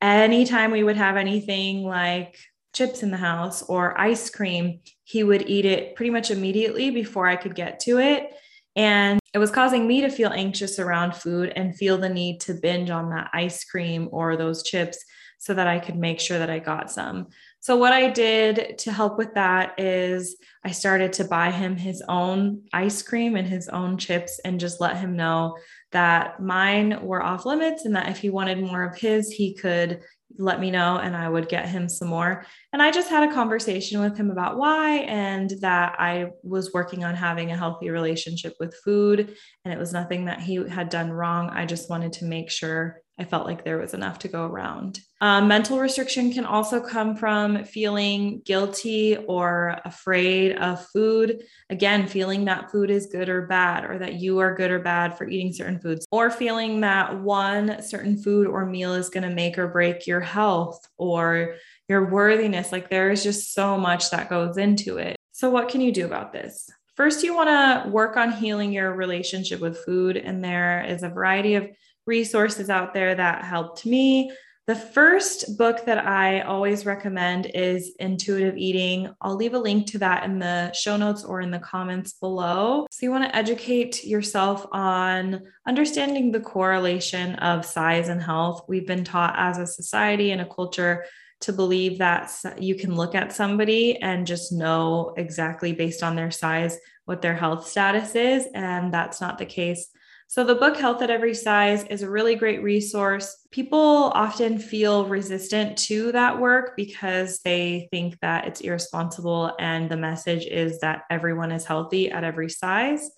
anytime 0.00 0.70
we 0.70 0.84
would 0.84 0.96
have 0.96 1.16
anything 1.16 1.82
like 1.82 2.38
chips 2.72 3.02
in 3.02 3.10
the 3.10 3.16
house 3.16 3.62
or 3.62 3.98
ice 4.00 4.30
cream 4.30 4.80
he 5.04 5.24
would 5.24 5.48
eat 5.48 5.64
it 5.64 5.96
pretty 5.96 6.10
much 6.10 6.30
immediately 6.30 6.90
before 6.90 7.26
i 7.26 7.34
could 7.34 7.54
get 7.54 7.80
to 7.80 7.98
it 7.98 8.32
and 8.78 9.18
it 9.34 9.38
was 9.38 9.50
causing 9.50 9.88
me 9.88 10.02
to 10.02 10.08
feel 10.08 10.30
anxious 10.30 10.78
around 10.78 11.16
food 11.16 11.52
and 11.56 11.76
feel 11.76 11.98
the 11.98 12.08
need 12.08 12.40
to 12.42 12.54
binge 12.54 12.90
on 12.90 13.10
that 13.10 13.28
ice 13.32 13.64
cream 13.64 14.08
or 14.12 14.36
those 14.36 14.62
chips 14.62 15.04
so 15.36 15.52
that 15.52 15.66
I 15.66 15.80
could 15.80 15.96
make 15.96 16.20
sure 16.20 16.38
that 16.38 16.48
I 16.48 16.60
got 16.60 16.88
some. 16.88 17.26
So, 17.58 17.76
what 17.76 17.92
I 17.92 18.08
did 18.08 18.78
to 18.78 18.92
help 18.92 19.18
with 19.18 19.34
that 19.34 19.80
is 19.80 20.36
I 20.64 20.70
started 20.70 21.12
to 21.14 21.24
buy 21.24 21.50
him 21.50 21.76
his 21.76 22.04
own 22.08 22.62
ice 22.72 23.02
cream 23.02 23.34
and 23.34 23.48
his 23.48 23.68
own 23.68 23.98
chips 23.98 24.40
and 24.44 24.60
just 24.60 24.80
let 24.80 24.96
him 24.96 25.16
know 25.16 25.56
that 25.90 26.40
mine 26.40 27.00
were 27.02 27.22
off 27.22 27.46
limits 27.46 27.84
and 27.84 27.96
that 27.96 28.10
if 28.10 28.18
he 28.18 28.30
wanted 28.30 28.60
more 28.60 28.84
of 28.84 28.96
his, 28.96 29.28
he 29.32 29.54
could 29.54 30.02
let 30.36 30.60
me 30.60 30.70
know 30.70 30.98
and 30.98 31.16
I 31.16 31.28
would 31.28 31.48
get 31.48 31.68
him 31.68 31.88
some 31.88 32.08
more. 32.08 32.44
And 32.72 32.82
I 32.82 32.90
just 32.90 33.08
had 33.08 33.28
a 33.28 33.32
conversation 33.32 34.00
with 34.00 34.16
him 34.16 34.30
about 34.30 34.56
why 34.56 34.98
and 34.98 35.50
that 35.60 35.96
I 35.98 36.30
was 36.42 36.72
working 36.72 37.04
on 37.04 37.14
having 37.14 37.50
a 37.50 37.56
healthy 37.56 37.90
relationship 37.90 38.54
with 38.60 38.74
food 38.84 39.34
and 39.64 39.72
it 39.72 39.78
was 39.78 39.92
nothing 39.92 40.26
that 40.26 40.40
he 40.40 40.56
had 40.68 40.90
done 40.90 41.10
wrong. 41.10 41.50
I 41.50 41.66
just 41.66 41.88
wanted 41.88 42.12
to 42.14 42.24
make 42.24 42.50
sure 42.50 43.02
I 43.20 43.24
felt 43.24 43.46
like 43.46 43.64
there 43.64 43.78
was 43.78 43.94
enough 43.94 44.20
to 44.20 44.28
go 44.28 44.46
around. 44.46 45.00
Um, 45.20 45.48
mental 45.48 45.80
restriction 45.80 46.32
can 46.32 46.44
also 46.44 46.80
come 46.80 47.16
from 47.16 47.64
feeling 47.64 48.40
guilty 48.44 49.16
or 49.16 49.80
afraid 49.84 50.56
of 50.56 50.86
food. 50.86 51.42
Again, 51.68 52.06
feeling 52.06 52.44
that 52.44 52.70
food 52.70 52.90
is 52.90 53.06
good 53.06 53.28
or 53.28 53.46
bad, 53.46 53.84
or 53.84 53.98
that 53.98 54.14
you 54.14 54.38
are 54.38 54.54
good 54.54 54.70
or 54.70 54.78
bad 54.78 55.18
for 55.18 55.28
eating 55.28 55.52
certain 55.52 55.80
foods, 55.80 56.06
or 56.12 56.30
feeling 56.30 56.80
that 56.82 57.20
one 57.20 57.82
certain 57.82 58.16
food 58.16 58.46
or 58.46 58.64
meal 58.64 58.94
is 58.94 59.10
going 59.10 59.28
to 59.28 59.34
make 59.34 59.58
or 59.58 59.66
break 59.66 60.06
your 60.06 60.20
health 60.20 60.86
or 60.96 61.56
your 61.88 62.04
worthiness. 62.04 62.70
Like 62.70 62.88
there 62.88 63.10
is 63.10 63.24
just 63.24 63.52
so 63.52 63.76
much 63.76 64.10
that 64.10 64.30
goes 64.30 64.56
into 64.56 64.98
it. 64.98 65.16
So, 65.32 65.50
what 65.50 65.68
can 65.68 65.80
you 65.80 65.92
do 65.92 66.06
about 66.06 66.32
this? 66.32 66.70
First, 66.98 67.22
you 67.22 67.32
want 67.32 67.48
to 67.48 67.88
work 67.90 68.16
on 68.16 68.32
healing 68.32 68.72
your 68.72 68.92
relationship 68.92 69.60
with 69.60 69.84
food. 69.84 70.16
And 70.16 70.42
there 70.42 70.84
is 70.84 71.04
a 71.04 71.08
variety 71.08 71.54
of 71.54 71.68
resources 72.08 72.70
out 72.70 72.94
there 72.94 73.14
that 73.14 73.44
helped 73.44 73.86
me. 73.86 74.32
The 74.66 74.74
first 74.74 75.56
book 75.56 75.86
that 75.86 76.04
I 76.04 76.40
always 76.40 76.84
recommend 76.84 77.46
is 77.54 77.94
Intuitive 78.00 78.56
Eating. 78.56 79.08
I'll 79.20 79.36
leave 79.36 79.54
a 79.54 79.58
link 79.58 79.86
to 79.88 79.98
that 80.00 80.24
in 80.24 80.38
the 80.38 80.72
show 80.72 80.96
notes 80.96 81.24
or 81.24 81.40
in 81.40 81.50
the 81.50 81.58
comments 81.58 82.14
below. 82.14 82.86
So, 82.90 83.06
you 83.06 83.10
want 83.10 83.24
to 83.24 83.34
educate 83.34 84.04
yourself 84.04 84.66
on 84.72 85.44
understanding 85.66 86.32
the 86.32 86.40
correlation 86.40 87.36
of 87.36 87.64
size 87.64 88.08
and 88.08 88.20
health. 88.20 88.66
We've 88.68 88.86
been 88.86 89.04
taught 89.04 89.36
as 89.38 89.56
a 89.56 89.66
society 89.66 90.32
and 90.32 90.42
a 90.42 90.54
culture 90.54 91.06
to 91.40 91.52
believe 91.52 91.98
that 91.98 92.30
you 92.58 92.74
can 92.74 92.94
look 92.94 93.14
at 93.14 93.32
somebody 93.32 93.96
and 93.96 94.26
just 94.26 94.52
know 94.52 95.14
exactly 95.16 95.72
based 95.72 96.02
on 96.02 96.16
their 96.16 96.30
size 96.30 96.76
what 97.06 97.22
their 97.22 97.36
health 97.36 97.66
status 97.66 98.14
is. 98.14 98.46
And 98.54 98.92
that's 98.92 99.20
not 99.20 99.38
the 99.38 99.46
case. 99.46 99.88
So, 100.30 100.44
the 100.44 100.54
book 100.54 100.76
Health 100.76 101.00
at 101.00 101.08
Every 101.08 101.32
Size 101.32 101.84
is 101.84 102.02
a 102.02 102.10
really 102.10 102.34
great 102.34 102.62
resource. 102.62 103.34
People 103.50 104.12
often 104.14 104.58
feel 104.58 105.06
resistant 105.06 105.78
to 105.78 106.12
that 106.12 106.38
work 106.38 106.76
because 106.76 107.38
they 107.46 107.88
think 107.90 108.20
that 108.20 108.46
it's 108.46 108.60
irresponsible, 108.60 109.54
and 109.58 109.90
the 109.90 109.96
message 109.96 110.44
is 110.44 110.80
that 110.80 111.04
everyone 111.08 111.50
is 111.50 111.64
healthy 111.64 112.10
at 112.10 112.24
every 112.24 112.50
size, 112.50 113.10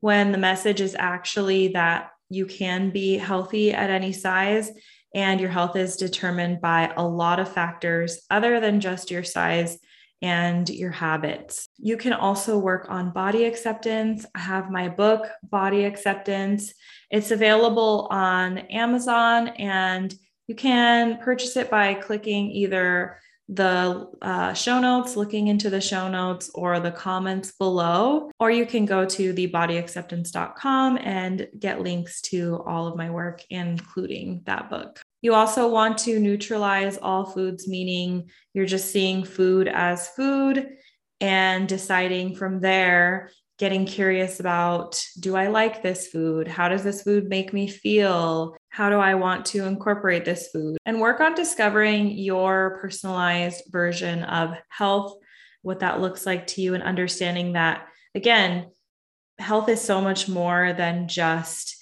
when 0.00 0.32
the 0.32 0.38
message 0.38 0.82
is 0.82 0.94
actually 0.98 1.68
that 1.68 2.10
you 2.28 2.44
can 2.44 2.90
be 2.90 3.16
healthy 3.16 3.72
at 3.72 3.88
any 3.88 4.12
size 4.12 4.70
and 5.14 5.40
your 5.40 5.50
health 5.50 5.76
is 5.76 5.96
determined 5.96 6.60
by 6.60 6.92
a 6.94 7.02
lot 7.02 7.40
of 7.40 7.50
factors 7.50 8.20
other 8.30 8.60
than 8.60 8.80
just 8.80 9.10
your 9.10 9.24
size 9.24 9.78
and 10.22 10.68
your 10.68 10.90
habits. 10.90 11.68
You 11.78 11.96
can 11.96 12.12
also 12.12 12.58
work 12.58 12.86
on 12.90 13.12
body 13.12 13.44
acceptance. 13.44 14.26
I 14.34 14.40
have 14.40 14.70
my 14.70 14.88
book, 14.88 15.26
Body 15.42 15.84
Acceptance. 15.84 16.74
It's 17.10 17.30
available 17.30 18.08
on 18.10 18.58
Amazon 18.58 19.48
and 19.48 20.14
you 20.46 20.54
can 20.54 21.18
purchase 21.18 21.56
it 21.56 21.70
by 21.70 21.94
clicking 21.94 22.50
either 22.50 23.18
the 23.48 24.08
uh, 24.22 24.52
show 24.52 24.80
notes, 24.80 25.16
looking 25.16 25.48
into 25.48 25.70
the 25.70 25.80
show 25.80 26.08
notes 26.08 26.50
or 26.54 26.78
the 26.78 26.92
comments 26.92 27.52
below, 27.52 28.30
or 28.38 28.50
you 28.50 28.64
can 28.64 28.84
go 28.84 29.04
to 29.04 29.34
thebodyacceptance.com 29.34 30.98
and 30.98 31.48
get 31.58 31.80
links 31.80 32.20
to 32.22 32.62
all 32.66 32.86
of 32.86 32.96
my 32.96 33.10
work, 33.10 33.42
including 33.50 34.42
that 34.44 34.70
book. 34.70 35.00
You 35.22 35.34
also 35.34 35.68
want 35.68 35.98
to 35.98 36.18
neutralize 36.18 36.96
all 36.96 37.24
foods, 37.26 37.68
meaning 37.68 38.30
you're 38.54 38.66
just 38.66 38.90
seeing 38.90 39.24
food 39.24 39.68
as 39.68 40.08
food 40.08 40.66
and 41.20 41.68
deciding 41.68 42.34
from 42.34 42.60
there, 42.60 43.30
getting 43.58 43.84
curious 43.84 44.40
about 44.40 45.04
do 45.18 45.36
I 45.36 45.48
like 45.48 45.82
this 45.82 46.06
food? 46.08 46.48
How 46.48 46.70
does 46.70 46.82
this 46.82 47.02
food 47.02 47.28
make 47.28 47.52
me 47.52 47.68
feel? 47.68 48.56
How 48.70 48.88
do 48.88 48.96
I 48.96 49.14
want 49.14 49.44
to 49.46 49.66
incorporate 49.66 50.24
this 50.24 50.48
food? 50.48 50.78
And 50.86 51.00
work 51.00 51.20
on 51.20 51.34
discovering 51.34 52.08
your 52.10 52.78
personalized 52.80 53.64
version 53.68 54.24
of 54.24 54.54
health, 54.70 55.18
what 55.60 55.80
that 55.80 56.00
looks 56.00 56.24
like 56.24 56.46
to 56.48 56.62
you, 56.62 56.72
and 56.72 56.82
understanding 56.82 57.52
that, 57.52 57.86
again, 58.14 58.70
health 59.38 59.68
is 59.68 59.82
so 59.82 60.00
much 60.00 60.28
more 60.28 60.72
than 60.72 61.08
just 61.08 61.76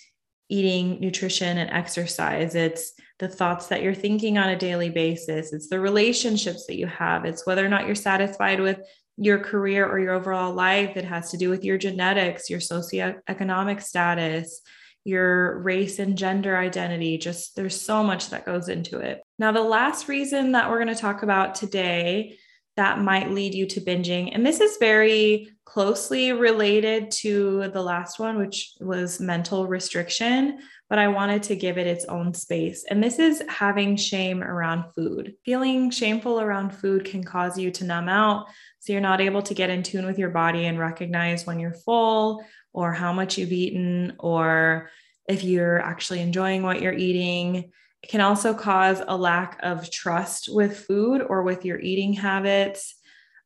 eating 0.48 0.98
nutrition 0.98 1.59
and 1.59 1.70
exercise. 1.70 2.57
It's 2.57 2.92
the 3.18 3.28
thoughts 3.28 3.66
that 3.66 3.83
you're 3.83 3.94
thinking 3.94 4.38
on 4.38 4.48
a 4.48 4.59
daily 4.59 4.90
basis, 4.90 5.52
it's 5.52 5.68
the 5.68 5.81
relationships 5.81 6.66
that 6.66 6.78
you 6.78 6.87
have, 6.87 7.24
it's 7.24 7.46
whether 7.46 7.64
or 7.64 7.68
not 7.68 7.87
you're 7.87 7.94
satisfied 7.94 8.61
with 8.61 8.81
your 9.16 9.40
career 9.40 9.87
or 9.87 9.98
your 9.98 10.14
overall 10.14 10.54
life. 10.54 10.96
It 10.96 11.04
has 11.04 11.31
to 11.33 11.37
do 11.37 11.50
with 11.50 11.64
your 11.64 11.76
genetics, 11.76 12.48
your 12.48 12.61
socioeconomic 12.61 13.83
status, 13.83 14.62
your 15.04 15.59
race 15.61 15.98
and 15.98 16.16
gender 16.16 16.57
identity. 16.57 17.18
Just 17.18 17.57
there's 17.57 17.81
so 17.81 18.04
much 18.04 18.31
that 18.31 18.46
goes 18.46 18.68
into 18.68 18.98
it. 18.98 19.20
Now, 19.38 19.52
the 19.52 19.62
last 19.62 20.09
reason 20.09 20.52
that 20.52 20.70
we're 20.70 20.83
going 20.83 20.94
to 20.94 21.00
talk 21.00 21.22
about 21.22 21.54
today 21.54 22.37
that 22.78 23.00
might 23.00 23.32
lead 23.32 23.54
you 23.54 23.66
to 23.66 23.80
binging, 23.80 24.30
and 24.32 24.46
this 24.46 24.60
is 24.60 24.76
very 24.78 25.50
closely 25.64 26.32
related 26.32 27.10
to 27.10 27.68
the 27.74 27.82
last 27.82 28.18
one, 28.18 28.38
which 28.38 28.72
was 28.80 29.20
mental 29.20 29.66
restriction, 29.66 30.60
but 30.88 30.98
I 30.98 31.08
wanted 31.08 31.42
to 31.42 31.56
give 31.56 31.76
it 31.76 31.86
its 31.86 32.06
own 32.06 32.32
space. 32.32 32.86
And 32.88 33.04
this 33.04 33.18
is 33.18 33.42
having 33.48 33.96
shame 33.96 34.42
around 34.42 34.92
food. 34.94 35.34
Feeling 35.44 35.90
shameful 35.90 36.40
around 36.40 36.70
food 36.70 37.04
can 37.04 37.22
cause 37.22 37.58
you 37.58 37.70
to 37.72 37.84
numb 37.84 38.08
out. 38.08 38.46
So 38.78 38.92
you're 38.92 39.02
not 39.02 39.20
able 39.20 39.42
to 39.42 39.54
get 39.54 39.70
in 39.70 39.82
tune 39.82 40.06
with 40.06 40.18
your 40.18 40.30
body 40.30 40.64
and 40.64 40.78
recognize 40.78 41.46
when 41.46 41.60
you're 41.60 41.74
full 41.74 42.42
or 42.72 42.94
how 42.94 43.12
much 43.12 43.36
you've 43.36 43.52
eaten 43.52 44.14
or 44.18 44.88
if 45.28 45.44
you're 45.44 45.80
actually 45.80 46.20
enjoying 46.20 46.62
what 46.62 46.80
you're 46.80 46.94
eating. 46.94 47.72
Can 48.06 48.20
also 48.20 48.54
cause 48.54 49.02
a 49.06 49.16
lack 49.16 49.58
of 49.62 49.90
trust 49.90 50.48
with 50.52 50.84
food 50.87 51.20
or 51.20 51.42
with 51.42 51.64
your 51.64 51.80
eating 51.80 52.12
habits. 52.12 52.94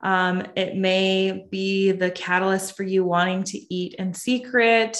Um, 0.02 0.44
it 0.56 0.76
may 0.76 1.46
be 1.50 1.92
the 1.92 2.10
catalyst 2.10 2.76
for 2.76 2.82
you 2.82 3.04
wanting 3.04 3.44
to 3.44 3.74
eat 3.74 3.94
in 3.94 4.14
secret 4.14 4.98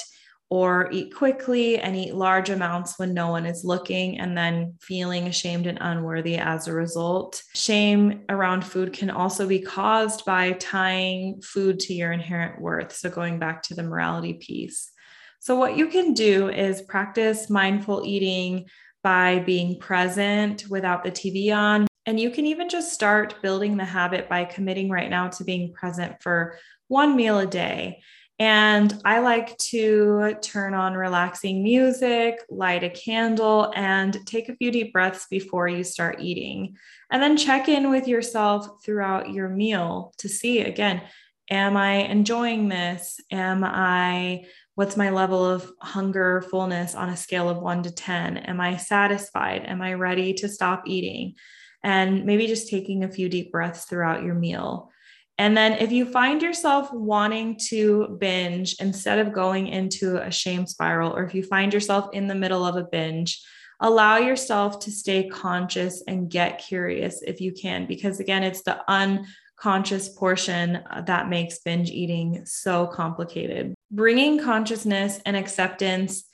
or 0.53 0.91
eat 0.93 1.15
quickly 1.15 1.79
and 1.79 1.97
eat 1.97 2.15
large 2.15 2.51
amounts 2.51 2.99
when 2.99 3.15
no 3.15 3.31
one 3.31 3.47
is 3.47 3.65
looking 3.65 4.19
and 4.19 4.37
then 4.37 4.75
feeling 4.83 5.27
ashamed 5.27 5.67
and 5.67 5.79
unworthy 5.81 6.37
as 6.37 6.69
a 6.69 6.75
result. 6.75 7.43
Shame 7.55 8.25
around 8.29 8.63
food 8.63 8.93
can 8.93 9.09
also 9.09 9.49
be 9.49 9.61
caused 9.61 10.27
by 10.27 10.53
tying 10.53 11.41
food 11.41 11.81
to 11.81 11.95
your 11.95 12.13
inherent 12.13 12.61
worth. 12.61 12.95
So, 12.95 13.09
going 13.09 13.39
back 13.39 13.63
to 13.63 13.75
the 13.75 13.83
morality 13.83 14.35
piece. 14.35 14.91
So, 15.41 15.57
what 15.57 15.79
you 15.79 15.87
can 15.87 16.13
do 16.13 16.51
is 16.51 16.83
practice 16.83 17.49
mindful 17.49 18.03
eating 18.05 18.67
by 19.03 19.41
being 19.41 19.79
present 19.79 20.67
without 20.69 21.05
the 21.05 21.11
TV 21.11 21.55
on. 21.55 21.87
And 22.07 22.19
you 22.19 22.31
can 22.31 22.47
even 22.47 22.69
just 22.69 22.93
start 22.93 23.43
building 23.43 23.77
the 23.77 23.85
habit 23.85 24.29
by 24.29 24.45
committing 24.45 24.91
right 24.91 25.11
now 25.11 25.29
to 25.29 25.45
being 25.45 25.73
present 25.73 26.17
for 26.21 26.59
one 26.89 27.17
meal 27.17 27.39
a 27.39 27.47
day. 27.47 28.03
And 28.39 29.01
I 29.05 29.21
like 29.21 29.57
to 29.59 30.35
turn 30.43 30.75
on 30.75 30.95
relaxing 30.95 31.63
music, 31.63 32.41
light 32.51 32.83
a 32.83 32.91
candle, 32.91 33.73
and 33.77 34.19
take 34.27 34.49
a 34.49 34.57
few 34.57 34.73
deep 34.73 34.93
breaths 34.93 35.27
before 35.31 35.69
you 35.69 35.85
start 35.85 36.21
eating. 36.21 36.77
And 37.11 37.23
then 37.23 37.37
check 37.37 37.69
in 37.69 37.91
with 37.91 38.09
yourself 38.09 38.67
throughout 38.85 39.31
your 39.31 39.49
meal 39.49 40.13
to 40.19 40.29
see 40.29 40.61
again, 40.61 41.03
am 41.51 41.77
I 41.77 41.97
enjoying 41.99 42.69
this? 42.69 43.21
Am 43.31 43.63
I, 43.63 44.47
what's 44.75 44.97
my 44.97 45.11
level 45.11 45.45
of 45.45 45.71
hunger, 45.81 46.43
fullness 46.51 46.95
on 46.95 47.09
a 47.09 47.17
scale 47.17 47.49
of 47.49 47.59
one 47.59 47.83
to 47.83 47.91
10? 47.91 48.39
Am 48.39 48.61
I 48.61 48.77
satisfied? 48.77 49.65
Am 49.67 49.83
I 49.83 49.95
ready 49.95 50.33
to 50.35 50.49
stop 50.49 50.85
eating? 50.87 51.35
And 51.85 52.25
maybe 52.25 52.47
just 52.47 52.69
taking 52.69 53.05
a 53.05 53.11
few 53.11 53.29
deep 53.29 53.53
breaths 53.53 53.85
throughout 53.85 54.23
your 54.23 54.35
meal. 54.35 54.91
And 55.39 55.57
then 55.57 55.73
if 55.73 55.91
you 55.91 56.07
find 56.07 56.41
yourself 56.43 56.93
wanting 56.93 57.59
to 57.69 58.17
binge 58.21 58.77
instead 58.81 59.19
of 59.19 59.33
going 59.33 59.67
into 59.67 60.19
a 60.23 60.31
shame 60.31 60.67
spiral, 60.67 61.17
or 61.17 61.25
if 61.25 61.35
you 61.35 61.43
find 61.43 61.73
yourself 61.73 62.11
in 62.13 62.29
the 62.29 62.35
middle 62.35 62.65
of 62.65 62.77
a 62.77 62.85
binge, 62.85 63.43
allow 63.81 64.19
yourself 64.19 64.79
to 64.81 64.93
stay 64.93 65.29
conscious 65.29 66.05
and 66.07 66.31
get 66.31 66.59
curious 66.59 67.21
if 67.23 67.41
you 67.41 67.53
can, 67.53 67.87
because 67.87 68.21
again, 68.21 68.45
it's 68.45 68.63
the 68.63 68.79
unconscious 69.63 70.09
portion 70.09 70.77
uh, 70.91 71.03
that 71.03 71.29
makes 71.29 71.61
binge 71.61 71.91
eating 71.91 72.45
so 72.45 72.87
complicated. 72.87 73.75
Bringing 73.91 74.41
consciousness 74.41 75.21
and 75.25 75.37
acceptance 75.37 76.25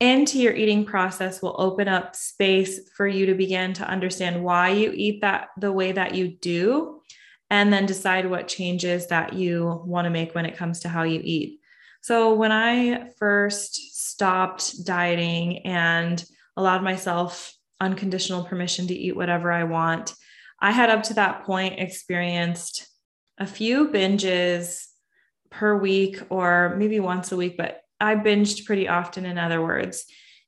into 0.00 0.38
your 0.38 0.52
eating 0.52 0.84
process 0.84 1.42
will 1.42 1.56
open 1.58 1.88
up 1.88 2.14
space 2.14 2.88
for 2.96 3.06
you 3.08 3.26
to 3.26 3.34
begin 3.34 3.72
to 3.72 3.88
understand 3.88 4.44
why 4.44 4.70
you 4.70 4.92
eat 4.94 5.22
that 5.22 5.48
the 5.58 5.72
way 5.72 5.90
that 5.90 6.14
you 6.14 6.28
do 6.28 7.00
and 7.50 7.72
then 7.72 7.84
decide 7.84 8.30
what 8.30 8.46
changes 8.46 9.08
that 9.08 9.32
you 9.32 9.82
want 9.84 10.04
to 10.04 10.10
make 10.10 10.34
when 10.34 10.46
it 10.46 10.56
comes 10.56 10.80
to 10.80 10.88
how 10.88 11.02
you 11.02 11.20
eat. 11.24 11.58
So, 12.00 12.34
when 12.34 12.52
I 12.52 13.10
first 13.18 13.74
stopped 13.98 14.84
dieting 14.84 15.66
and 15.66 16.24
allowed 16.56 16.84
myself 16.84 17.52
unconditional 17.80 18.44
permission 18.44 18.86
to 18.86 18.94
eat 18.94 19.16
whatever 19.16 19.50
I 19.50 19.64
want, 19.64 20.14
I 20.60 20.72
had 20.72 20.90
up 20.90 21.04
to 21.04 21.14
that 21.14 21.44
point 21.44 21.78
experienced 21.78 22.88
a 23.38 23.46
few 23.46 23.88
binges 23.88 24.86
per 25.50 25.76
week 25.76 26.20
or 26.30 26.74
maybe 26.76 27.00
once 27.00 27.32
a 27.32 27.36
week, 27.36 27.56
but 27.56 27.80
I 28.00 28.16
binged 28.16 28.64
pretty 28.64 28.88
often, 28.88 29.24
in 29.24 29.38
other 29.38 29.62
words. 29.62 30.04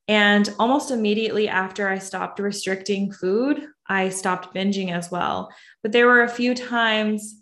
And 0.09 0.53
almost 0.59 0.91
immediately 0.91 1.49
after 1.49 1.89
I 1.89 1.99
stopped 1.99 2.41
restricting 2.41 3.13
food, 3.13 3.65
I 3.89 4.09
stopped 4.09 4.55
binging 4.55 4.91
as 4.91 5.11
well. 5.11 5.53
But 5.83 5.93
there 5.93 6.07
were 6.07 6.23
a 6.23 6.29
few 6.29 6.55
times 6.55 7.37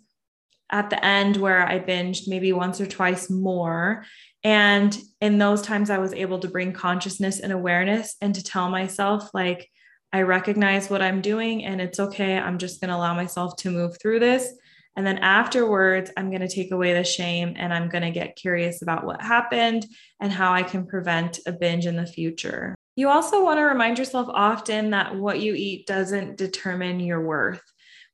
at 0.71 0.91
the 0.91 1.03
end 1.03 1.37
where 1.37 1.67
I 1.67 1.79
binged 1.79 2.27
maybe 2.27 2.53
once 2.53 2.79
or 2.79 2.85
twice 2.85 3.29
more. 3.29 4.05
And 4.43 4.95
in 5.19 5.39
those 5.39 5.63
times, 5.63 5.89
I 5.89 5.97
was 5.97 6.13
able 6.13 6.39
to 6.39 6.47
bring 6.47 6.71
consciousness 6.71 7.39
and 7.39 7.51
awareness 7.51 8.15
and 8.21 8.35
to 8.35 8.43
tell 8.43 8.69
myself, 8.69 9.31
like, 9.33 9.67
I 10.11 10.23
recognize 10.23 10.89
what 10.89 11.01
I'm 11.01 11.21
doing 11.21 11.65
and 11.65 11.79
it's 11.79 11.99
okay. 11.99 12.37
I'm 12.37 12.57
just 12.57 12.81
going 12.81 12.89
to 12.89 12.95
allow 12.95 13.13
myself 13.13 13.55
to 13.57 13.71
move 13.71 13.97
through 14.01 14.19
this. 14.19 14.51
And 14.95 15.05
then 15.05 15.19
afterwards, 15.19 16.11
I'm 16.17 16.29
going 16.29 16.41
to 16.41 16.47
take 16.47 16.71
away 16.71 16.93
the 16.93 17.03
shame 17.03 17.53
and 17.57 17.73
I'm 17.73 17.89
going 17.89 18.01
to 18.01 18.11
get 18.11 18.35
curious 18.35 18.81
about 18.81 19.05
what 19.05 19.21
happened 19.21 19.85
and 20.19 20.31
how 20.31 20.51
I 20.51 20.63
can 20.63 20.85
prevent 20.85 21.39
a 21.45 21.51
binge 21.51 21.85
in 21.85 21.95
the 21.95 22.07
future. 22.07 22.75
You 22.95 23.07
also 23.07 23.43
want 23.43 23.59
to 23.59 23.63
remind 23.63 23.97
yourself 23.97 24.27
often 24.29 24.89
that 24.89 25.15
what 25.15 25.39
you 25.39 25.53
eat 25.53 25.87
doesn't 25.87 26.37
determine 26.37 26.99
your 26.99 27.25
worth. 27.25 27.61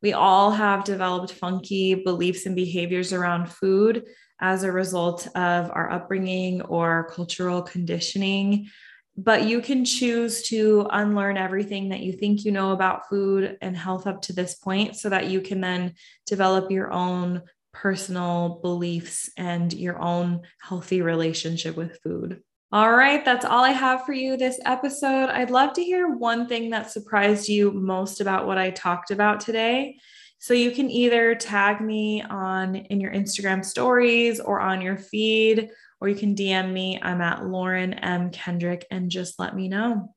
We 0.04 0.14
all 0.14 0.52
have 0.52 0.84
developed 0.84 1.32
funky 1.32 1.96
beliefs 1.96 2.46
and 2.46 2.56
behaviors 2.56 3.12
around 3.12 3.50
food 3.50 4.04
as 4.40 4.64
a 4.64 4.72
result 4.72 5.28
of 5.36 5.72
our 5.72 5.90
upbringing 5.90 6.62
or 6.62 7.10
cultural 7.10 7.64
conditioning. 7.64 8.70
But 9.18 9.46
you 9.46 9.62
can 9.62 9.86
choose 9.86 10.44
to 10.50 10.88
unlearn 10.92 11.38
everything 11.38 11.90
that 11.90 12.02
you 12.02 12.12
think 12.14 12.44
you 12.44 12.52
know 12.52 12.72
about 12.72 13.08
food 13.08 13.58
and 13.62 13.76
health 13.76 14.08
up 14.08 14.22
to 14.24 14.34
this 14.34 14.56
point 14.56 14.98
so 14.98 15.10
that 15.10 15.30
you 15.30 15.40
can 15.40 15.62
then 15.62 15.94
develop 16.26 16.70
your 16.70 16.92
own 16.92 17.44
personal 17.74 18.60
beliefs 18.62 19.30
and 19.38 19.72
your 19.74 20.02
own 20.02 20.42
healthy 20.62 21.02
relationship 21.02 21.76
with 21.76 22.00
food. 22.02 22.42
All 22.72 22.92
right, 22.92 23.24
that's 23.24 23.46
all 23.46 23.64
I 23.64 23.72
have 23.72 24.06
for 24.06 24.14
you 24.14 24.36
this 24.36 24.60
episode. 24.66 25.30
I'd 25.30 25.50
love 25.50 25.74
to 25.74 25.84
hear 25.84 26.10
one 26.10 26.48
thing 26.48 26.72
that 26.72 26.92
surprised 26.92 27.48
you 27.48 27.72
most 27.72 28.20
about 28.22 28.48
what 28.48 28.58
I 28.58 28.72
talked 28.72 29.12
about 29.12 29.40
today. 29.40 29.98
So 30.40 30.54
you 30.54 30.72
can 30.72 30.90
either 30.92 31.36
tag 31.36 31.80
me 31.80 32.22
on 32.22 32.76
in 32.76 33.00
your 33.00 33.12
Instagram 33.12 33.64
stories 33.64 34.40
or 34.40 34.60
on 34.60 34.82
your 34.82 34.98
feed, 34.98 35.70
or 36.00 36.10
you 36.10 36.16
can 36.16 36.36
DM 36.36 36.72
me. 36.72 37.00
I'm 37.02 37.22
at 37.22 37.46
Lauren 37.46 37.94
M. 37.94 38.32
Kendrick 38.32 38.86
and 38.92 39.10
just 39.10 39.40
let 39.40 39.56
me 39.56 39.68
know. 39.68 40.14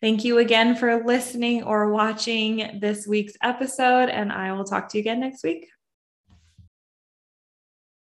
Thank 0.00 0.24
you 0.24 0.38
again 0.38 0.76
for 0.76 1.04
listening 1.04 1.62
or 1.62 1.92
watching 1.92 2.78
this 2.80 3.06
week's 3.06 3.34
episode, 3.42 4.08
and 4.08 4.32
I 4.32 4.52
will 4.52 4.64
talk 4.64 4.88
to 4.88 4.98
you 4.98 5.02
again 5.02 5.20
next 5.20 5.44
week. 5.44 5.68